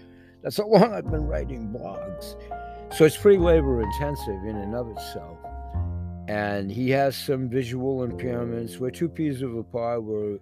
that's 0.42 0.56
how 0.56 0.66
long 0.66 0.94
I've 0.94 1.10
been 1.10 1.26
writing 1.26 1.68
blogs. 1.68 2.34
So 2.94 3.04
it's 3.04 3.16
pretty 3.16 3.38
labor 3.38 3.82
intensive 3.82 4.42
in 4.44 4.56
and 4.56 4.74
of 4.74 4.88
itself. 4.90 5.38
And 6.28 6.70
he 6.70 6.90
has 6.90 7.16
some 7.16 7.48
visual 7.48 8.06
impairments. 8.06 8.78
We're 8.78 8.90
two 8.90 9.08
peas 9.08 9.42
of 9.42 9.54
a 9.56 9.62
pod. 9.62 10.00
We're 10.04 10.38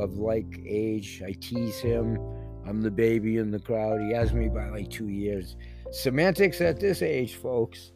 of 0.00 0.18
like 0.18 0.60
age. 0.66 1.22
I 1.24 1.32
tease 1.40 1.78
him. 1.78 2.18
I'm 2.66 2.80
the 2.80 2.90
baby 2.90 3.36
in 3.36 3.50
the 3.50 3.58
crowd. 3.58 4.00
He 4.00 4.12
has 4.12 4.32
me 4.32 4.48
by 4.48 4.68
like 4.68 4.90
two 4.90 5.08
years. 5.08 5.56
Semantics 5.90 6.60
at 6.60 6.80
this 6.80 7.02
age, 7.02 7.34
folks. 7.36 7.92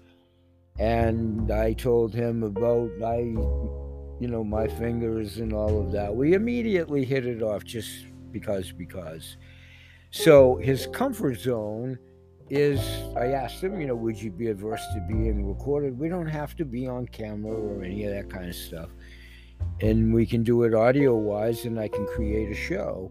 And 0.78 1.50
I 1.50 1.72
told 1.74 2.14
him 2.14 2.42
about 2.42 2.90
I, 3.04 3.18
you 3.18 4.28
know, 4.28 4.42
my 4.42 4.66
fingers 4.66 5.38
and 5.38 5.52
all 5.52 5.80
of 5.80 5.92
that. 5.92 6.14
We 6.14 6.34
immediately 6.34 7.04
hit 7.04 7.26
it 7.26 7.42
off 7.42 7.64
just 7.64 8.06
because, 8.32 8.72
because. 8.72 9.36
So 10.10 10.56
his 10.56 10.88
comfort 10.92 11.40
zone 11.40 11.98
is 12.50 12.80
I 13.16 13.28
asked 13.28 13.62
him, 13.62 13.80
you 13.80 13.86
know, 13.86 13.94
would 13.94 14.20
you 14.20 14.30
be 14.30 14.48
averse 14.48 14.84
to 14.94 15.00
being 15.08 15.46
recorded? 15.46 15.98
We 15.98 16.08
don't 16.08 16.26
have 16.26 16.54
to 16.56 16.64
be 16.64 16.86
on 16.86 17.06
camera 17.06 17.54
or 17.54 17.82
any 17.82 18.04
of 18.04 18.12
that 18.12 18.30
kind 18.30 18.48
of 18.48 18.54
stuff. 18.54 18.90
And 19.80 20.14
we 20.14 20.24
can 20.26 20.42
do 20.42 20.62
it 20.62 20.74
audio 20.74 21.14
wise, 21.14 21.64
and 21.64 21.78
I 21.78 21.88
can 21.88 22.06
create 22.06 22.50
a 22.50 22.54
show. 22.54 23.10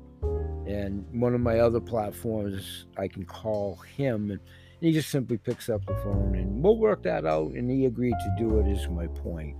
And 0.66 1.06
one 1.12 1.36
of 1.36 1.42
my 1.42 1.60
other 1.60 1.82
platforms, 1.82 2.86
I 2.98 3.08
can 3.08 3.26
call 3.26 3.76
him, 3.96 4.32
and 4.32 4.40
he 4.80 4.92
just 4.92 5.10
simply 5.10 5.38
picks 5.38 5.70
up 5.70 5.86
the 5.86 5.96
phone, 5.96 6.36
and 6.36 6.64
we'll 6.64 6.78
work 6.78 7.04
that 7.04 7.26
out. 7.26 7.52
And 7.52 7.70
he 7.70 7.86
agreed 7.86 8.16
to 8.20 8.36
do 8.38 8.60
it, 8.60 8.68
is 8.68 8.88
my 8.88 9.08
point. 9.08 9.58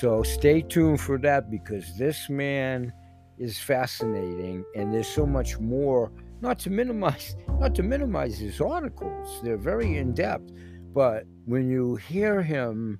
So 0.00 0.22
stay 0.22 0.62
tuned 0.62 1.00
for 1.00 1.18
that 1.18 1.50
because 1.50 1.98
this 1.98 2.30
man 2.30 2.92
is 3.38 3.58
fascinating, 3.58 4.64
and 4.76 4.94
there's 4.94 5.08
so 5.08 5.26
much 5.26 5.58
more 5.58 6.12
not 6.42 6.58
to 6.58 6.70
minimize 6.70 7.36
not 7.60 7.74
to 7.76 7.82
minimize 7.82 8.36
his 8.38 8.60
articles 8.60 9.40
they're 9.42 9.56
very 9.56 9.96
in-depth 9.96 10.52
but 10.92 11.24
when 11.46 11.70
you 11.70 11.96
hear 11.96 12.42
him 12.42 12.98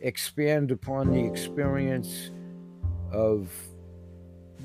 expand 0.00 0.70
upon 0.70 1.10
the 1.10 1.22
experience 1.22 2.30
of 3.14 3.50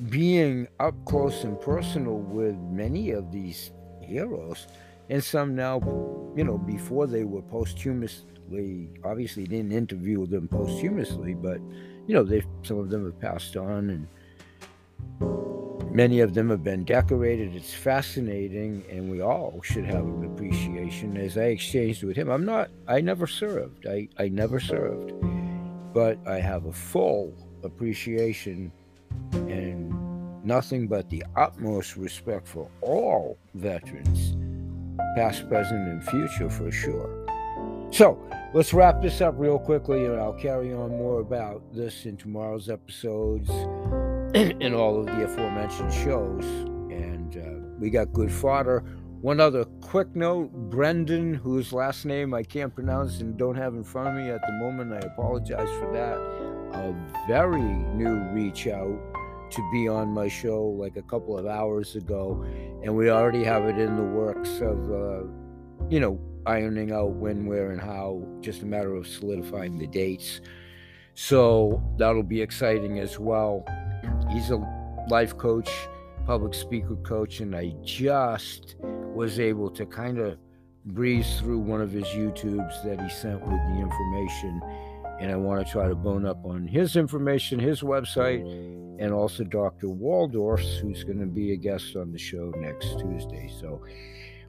being 0.10 0.68
up 0.80 0.94
close 1.06 1.44
and 1.44 1.60
personal 1.62 2.18
with 2.18 2.56
many 2.72 3.12
of 3.12 3.32
these 3.32 3.72
heroes 4.02 4.68
and 5.10 5.24
some 5.24 5.56
now 5.56 5.80
you 6.36 6.44
know 6.44 6.58
before 6.58 7.06
they 7.06 7.24
were 7.24 7.42
posthumously 7.42 8.90
obviously 9.04 9.44
didn't 9.44 9.72
interview 9.72 10.26
them 10.26 10.48
posthumously 10.48 11.34
but 11.34 11.60
you 12.08 12.16
know 12.16 12.24
they 12.24 12.42
some 12.64 12.80
of 12.80 12.90
them 12.90 13.04
have 13.06 13.20
passed 13.20 13.58
on 13.58 13.90
and 13.90 14.08
Many 15.92 16.20
of 16.20 16.36
them 16.36 16.50
have 16.52 16.64
been 16.64 16.84
decorated. 16.84 17.56
It's 17.56 17.74
fascinating, 17.74 18.84
and 18.92 19.10
we 19.10 19.22
all 19.22 19.60
should 19.64 19.86
have 19.86 20.06
an 20.06 20.24
appreciation. 20.24 21.18
As 21.18 21.36
I 21.36 21.46
exchanged 21.46 22.04
with 22.04 22.16
him, 22.16 22.30
I'm 22.30 22.46
not, 22.46 22.70
I 22.88 23.02
never 23.02 23.26
served. 23.26 23.88
I, 23.88 24.08
I 24.20 24.30
never 24.30 24.60
served. 24.60 25.14
But 25.92 26.20
I 26.28 26.40
have 26.40 26.66
a 26.66 26.74
full 26.74 27.34
appreciation 27.64 28.72
and 29.34 29.94
nothing 30.44 30.88
but 30.88 31.10
the 31.10 31.24
utmost 31.36 31.96
respect 31.96 32.48
for 32.48 32.70
all 32.82 33.38
veterans, 33.54 34.36
past, 35.16 35.48
present, 35.50 35.88
and 35.88 36.04
future 36.04 36.50
for 36.50 36.72
sure. 36.72 37.26
So 37.92 38.22
let's 38.54 38.74
wrap 38.74 39.02
this 39.02 39.22
up 39.22 39.34
real 39.38 39.60
quickly, 39.60 40.06
and 40.06 40.20
I'll 40.20 40.34
carry 40.34 40.74
on 40.74 40.90
more 40.90 41.22
about 41.22 41.62
this 41.74 42.06
in 42.06 42.18
tomorrow's 42.18 42.70
episodes 42.70 43.50
in 44.34 44.74
all 44.74 45.00
of 45.00 45.08
the 45.08 45.24
aforementioned 45.24 45.94
shows. 45.94 46.46
And 46.92 47.38
uh, 47.38 47.68
we 47.80 47.90
got 47.90 48.14
good 48.14 48.32
fodder. 48.32 48.84
One 49.22 49.42
other 49.42 49.66
quick 49.82 50.16
note 50.16 50.52
Brendan, 50.70 51.34
whose 51.34 51.74
last 51.74 52.06
name 52.06 52.34
I 52.34 52.44
can't 52.44 52.74
pronounce 52.74 53.20
and 53.20 53.38
don't 53.38 53.56
have 53.56 53.74
in 53.74 53.84
front 53.84 54.08
of 54.08 54.14
me 54.16 54.30
at 54.30 54.42
the 54.42 54.54
moment, 54.54 54.94
I 54.94 55.06
apologize 55.08 55.70
for 55.78 55.92
that. 55.92 56.49
A 56.74 56.94
very 57.28 57.62
new 57.62 58.20
reach 58.32 58.68
out 58.68 59.00
to 59.52 59.72
be 59.72 59.88
on 59.88 60.10
my 60.10 60.28
show 60.28 60.64
like 60.64 60.96
a 60.96 61.02
couple 61.02 61.38
of 61.38 61.46
hours 61.46 61.96
ago. 61.96 62.46
And 62.84 62.96
we 62.96 63.10
already 63.10 63.44
have 63.44 63.66
it 63.66 63.78
in 63.78 63.96
the 63.96 64.04
works 64.04 64.60
of, 64.62 64.92
uh, 64.92 65.24
you 65.90 66.00
know, 66.00 66.20
ironing 66.46 66.92
out 66.92 67.12
when, 67.12 67.46
where, 67.46 67.72
and 67.72 67.82
how, 67.82 68.24
just 68.42 68.62
a 68.62 68.66
matter 68.66 68.96
of 68.96 69.08
solidifying 69.08 69.78
the 69.78 69.88
dates. 69.88 70.42
So 71.16 71.84
that'll 71.98 72.24
be 72.24 72.42
exciting 72.42 73.00
as 73.00 73.20
well 73.20 73.66
he's 74.30 74.52
a 74.52 74.58
life 75.10 75.38
coach, 75.38 75.70
public 76.26 76.54
speaker 76.54 76.96
coach, 76.98 77.40
and 77.40 77.56
I 77.56 77.74
just 77.84 78.76
was 78.82 79.40
able 79.40 79.70
to 79.72 79.86
kind 79.86 80.20
of 80.20 80.38
breeze 80.86 81.40
through 81.40 81.60
one 81.60 81.82
of 81.82 81.92
his 81.92 82.06
YouTubes 82.06 82.84
that 82.84 83.02
he 83.02 83.10
sent 83.10 83.42
with 83.42 83.50
the 83.50 83.80
information. 83.80 84.62
And 85.20 85.32
I 85.32 85.36
want 85.36 85.66
to 85.66 85.72
try 85.72 85.88
to 85.88 85.96
bone 85.96 86.26
up 86.26 86.44
on 86.46 86.68
his 86.68 86.96
information, 86.96 87.60
his 87.60 87.82
website, 87.82 88.42
and 89.00 89.12
also 89.14 89.44
Dr. 89.44 89.88
Waldorf's, 89.88 90.78
who's 90.78 91.04
going 91.04 91.20
to 91.20 91.26
be 91.26 91.54
a 91.54 91.58
guest 91.58 91.96
on 91.96 92.12
the 92.12 92.18
show 92.18 92.54
next 92.58 93.00
Tuesday. 93.00 93.52
So 93.60 93.82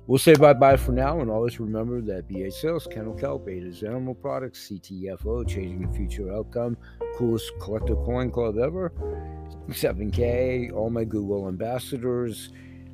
we'll 0.07 0.19
say 0.19 0.35
bye 0.35 0.53
bye 0.53 0.77
for 0.77 0.93
now. 0.93 1.21
And 1.21 1.31
always 1.31 1.59
remember 1.61 2.01
that 2.03 2.29
BA 2.29 2.51
Sales, 2.51 2.87
Kennel 2.91 3.15
Kelp, 3.15 3.49
Animal 3.49 4.15
Products, 4.15 4.69
CTFO, 4.69 5.49
Changing 5.49 5.89
the 5.89 5.97
Future 5.97 6.33
Outcome, 6.33 6.77
coolest 7.17 7.51
collector 7.61 7.97
coin 7.97 8.31
club 8.31 8.59
ever. 8.59 8.93
7K, 9.69 10.73
all 10.73 10.91
my 10.91 11.05
Google 11.05 11.47
ambassadors, 11.47 12.51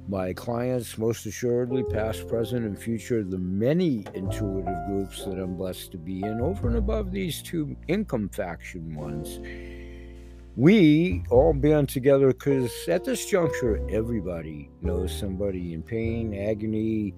my 0.09 0.33
clients, 0.33 0.99
most 0.99 1.27
assuredly, 1.27 1.83
past, 1.85 2.29
present, 2.29 2.65
and 2.65 2.79
future, 2.79 3.25
the 3.25 3.39
many 3.39 4.05
intuitive 4.15 4.87
groups 4.87 5.25
that 5.25 5.39
I'm 5.39 5.57
blessed 5.57 5.91
to 5.93 5.99
be 5.99 6.23
in, 6.23 6.41
over 6.41 6.69
and 6.69 6.77
above 6.77 7.11
these 7.11 7.43
two 7.43 7.77
income 7.89 8.29
faction 8.29 8.95
ones. 8.95 9.41
We 10.57 11.23
all 11.29 11.53
band 11.53 11.89
together 11.89 12.29
because 12.29 12.73
at 12.89 13.05
this 13.05 13.27
juncture, 13.27 13.85
everybody 13.91 14.71
knows 14.81 15.17
somebody 15.17 15.75
in 15.75 15.83
pain, 15.83 16.33
agony, 16.35 17.15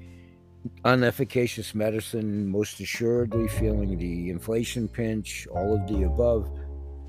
unefficacious 0.84 1.74
medicine, 1.74 2.48
most 2.48 2.80
assuredly 2.80 3.48
feeling 3.48 3.96
the 3.96 4.30
inflation 4.30 4.88
pinch, 4.88 5.46
all 5.52 5.74
of 5.74 5.86
the 5.86 6.04
above. 6.04 6.50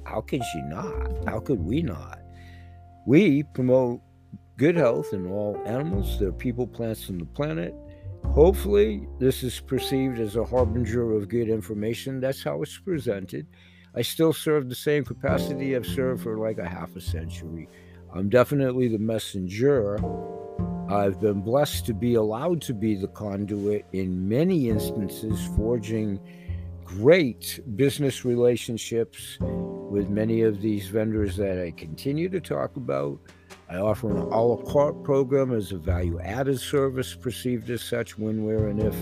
How 0.05 0.21
could 0.21 0.43
she 0.43 0.61
not? 0.63 1.27
How 1.27 1.39
could 1.39 1.59
we 1.59 1.81
not? 1.81 2.19
We 3.07 3.43
promote 3.43 4.01
good 4.59 4.75
health 4.75 5.13
in 5.13 5.25
all 5.25 5.59
animals, 5.65 6.19
their 6.19 6.33
people, 6.33 6.67
plants, 6.67 7.07
and 7.07 7.21
the 7.21 7.25
planet. 7.25 7.73
Hopefully, 8.25 9.07
this 9.17 9.41
is 9.41 9.61
perceived 9.61 10.19
as 10.19 10.35
a 10.35 10.43
harbinger 10.43 11.13
of 11.13 11.29
good 11.29 11.47
information. 11.47 12.19
That's 12.19 12.43
how 12.43 12.61
it's 12.61 12.77
presented. 12.77 13.47
I 13.95 14.01
still 14.01 14.33
serve 14.33 14.67
the 14.67 14.75
same 14.75 15.05
capacity 15.05 15.75
I've 15.75 15.85
served 15.85 16.23
for 16.23 16.37
like 16.37 16.57
a 16.57 16.67
half 16.67 16.93
a 16.97 17.01
century. 17.01 17.69
I'm 18.13 18.27
definitely 18.27 18.89
the 18.89 18.99
messenger. 18.99 19.97
I've 20.89 21.21
been 21.21 21.39
blessed 21.39 21.85
to 21.85 21.93
be 21.93 22.15
allowed 22.15 22.61
to 22.63 22.73
be 22.73 22.95
the 22.95 23.07
conduit 23.07 23.85
in 23.93 24.27
many 24.27 24.69
instances, 24.69 25.39
forging 25.55 26.19
great 26.83 27.61
business 27.77 28.25
relationships 28.25 29.37
with 29.39 30.09
many 30.09 30.41
of 30.41 30.59
these 30.59 30.87
vendors 30.87 31.37
that 31.37 31.63
I 31.63 31.71
continue 31.71 32.27
to 32.27 32.41
talk 32.41 32.75
about. 32.75 33.19
I 33.69 33.77
offer 33.77 34.09
an 34.09 34.17
a 34.17 34.41
la 34.41 34.55
carte 34.57 35.03
program 35.03 35.53
as 35.53 35.71
a 35.71 35.77
value 35.77 36.19
added 36.19 36.59
service, 36.59 37.13
perceived 37.13 37.69
as 37.69 37.83
such 37.83 38.17
when, 38.17 38.43
where, 38.43 38.67
and 38.67 38.81
if 38.81 38.95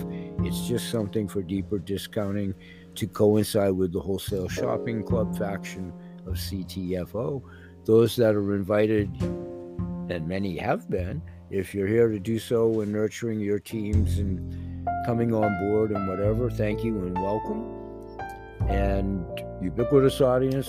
it's 0.44 0.68
just 0.68 0.90
something 0.90 1.26
for 1.26 1.40
deeper 1.40 1.78
discounting 1.78 2.54
to 2.96 3.06
coincide 3.06 3.72
with 3.72 3.92
the 3.92 4.00
wholesale 4.00 4.48
shopping 4.48 5.02
club 5.02 5.38
faction 5.38 5.92
of 6.26 6.34
CTFO. 6.34 7.42
Those 7.86 8.16
that 8.16 8.34
are 8.34 8.54
invited, 8.54 9.08
and 9.22 10.28
many 10.28 10.58
have 10.58 10.90
been, 10.90 11.22
if 11.50 11.74
you're 11.74 11.86
here 11.86 12.08
to 12.08 12.18
do 12.18 12.38
so 12.38 12.82
and 12.82 12.92
nurturing 12.92 13.40
your 13.40 13.58
teams 13.58 14.18
and 14.18 14.86
coming 15.06 15.32
on 15.32 15.58
board 15.60 15.92
and 15.92 16.06
whatever, 16.06 16.50
thank 16.50 16.84
you 16.84 16.98
and 16.98 17.14
welcome 17.14 17.64
and 18.68 19.24
ubiquitous 19.62 20.20
audience. 20.20 20.68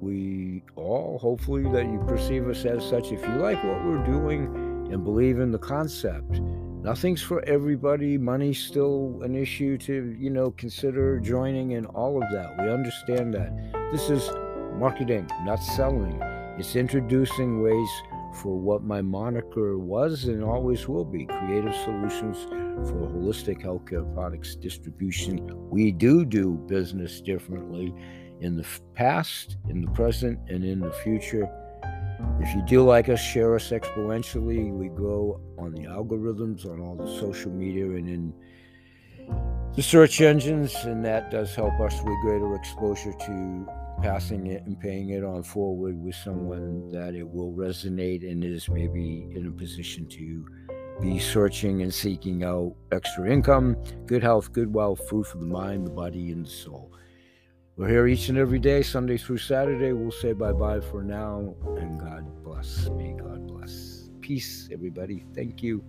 We 0.00 0.62
all, 0.76 1.18
hopefully, 1.18 1.62
that 1.72 1.86
you 1.86 2.02
perceive 2.06 2.48
us 2.48 2.64
as 2.64 2.84
such. 2.84 3.12
If 3.12 3.22
you 3.22 3.34
like 3.36 3.62
what 3.64 3.84
we're 3.84 4.04
doing 4.04 4.46
and 4.92 5.02
believe 5.02 5.40
in 5.40 5.50
the 5.50 5.58
concept, 5.58 6.40
nothing's 6.40 7.22
for 7.22 7.42
everybody. 7.44 8.18
Money's 8.18 8.62
still 8.62 9.18
an 9.22 9.34
issue 9.34 9.78
to, 9.78 10.14
you 10.18 10.30
know, 10.30 10.50
consider 10.52 11.18
joining 11.20 11.74
and 11.74 11.86
all 11.86 12.22
of 12.22 12.30
that. 12.30 12.58
We 12.58 12.70
understand 12.70 13.34
that. 13.34 13.52
This 13.90 14.10
is 14.10 14.30
marketing, 14.74 15.30
not 15.44 15.56
selling. 15.56 16.20
It's 16.58 16.76
introducing 16.76 17.62
ways 17.62 17.88
for 18.42 18.58
what 18.58 18.82
my 18.82 19.00
moniker 19.00 19.78
was 19.78 20.24
and 20.24 20.44
always 20.44 20.86
will 20.86 21.04
be 21.04 21.24
creative 21.26 21.74
solutions 21.74 22.44
for 22.88 23.08
holistic 23.08 23.62
healthcare 23.62 24.12
products 24.14 24.54
distribution. 24.56 25.48
We 25.70 25.90
do 25.90 26.24
do 26.24 26.52
business 26.66 27.22
differently 27.22 27.94
in 28.40 28.56
the 28.56 28.66
past, 28.94 29.56
in 29.68 29.80
the 29.80 29.90
present, 29.92 30.38
and 30.48 30.64
in 30.64 30.80
the 30.80 30.92
future. 30.92 31.48
If 32.40 32.54
you 32.54 32.62
do 32.66 32.82
like 32.82 33.08
us, 33.08 33.20
share 33.20 33.54
us 33.54 33.70
exponentially. 33.70 34.72
We 34.72 34.88
grow 34.88 35.40
on 35.58 35.72
the 35.72 35.82
algorithms, 35.82 36.64
on 36.64 36.80
all 36.80 36.94
the 36.94 37.06
social 37.20 37.50
media, 37.50 37.84
and 37.84 38.08
in 38.08 38.34
the 39.74 39.82
search 39.82 40.20
engines, 40.20 40.74
and 40.84 41.04
that 41.04 41.30
does 41.30 41.54
help 41.54 41.78
us 41.80 41.94
with 42.02 42.14
greater 42.22 42.54
exposure 42.54 43.12
to 43.12 43.66
passing 44.02 44.46
it 44.46 44.64
and 44.66 44.78
paying 44.78 45.10
it 45.10 45.24
on 45.24 45.42
forward 45.42 46.02
with 46.02 46.14
someone 46.14 46.90
that 46.90 47.14
it 47.14 47.28
will 47.28 47.52
resonate 47.52 48.30
and 48.30 48.44
is 48.44 48.68
maybe 48.68 49.26
in 49.34 49.46
a 49.46 49.50
position 49.50 50.06
to 50.06 50.46
be 51.00 51.18
searching 51.18 51.82
and 51.82 51.92
seeking 51.92 52.42
out 52.42 52.74
extra 52.92 53.30
income, 53.30 53.76
good 54.06 54.22
health, 54.22 54.52
good 54.52 54.72
wealth, 54.72 55.06
food 55.08 55.26
for 55.26 55.38
the 55.38 55.46
mind, 55.46 55.86
the 55.86 55.90
body, 55.90 56.32
and 56.32 56.46
the 56.46 56.50
soul. 56.50 56.95
We're 57.76 57.88
here 57.88 58.06
each 58.06 58.30
and 58.30 58.38
every 58.38 58.58
day, 58.58 58.82
Sunday 58.82 59.18
through 59.18 59.36
Saturday. 59.36 59.92
We'll 59.92 60.10
say 60.10 60.32
bye 60.32 60.52
bye 60.52 60.80
for 60.80 61.02
now, 61.02 61.54
and 61.76 62.00
God 62.00 62.24
bless. 62.42 62.88
May 62.88 63.12
God 63.12 63.46
bless. 63.46 64.08
Peace, 64.22 64.70
everybody. 64.72 65.26
Thank 65.34 65.62
you. 65.62 65.84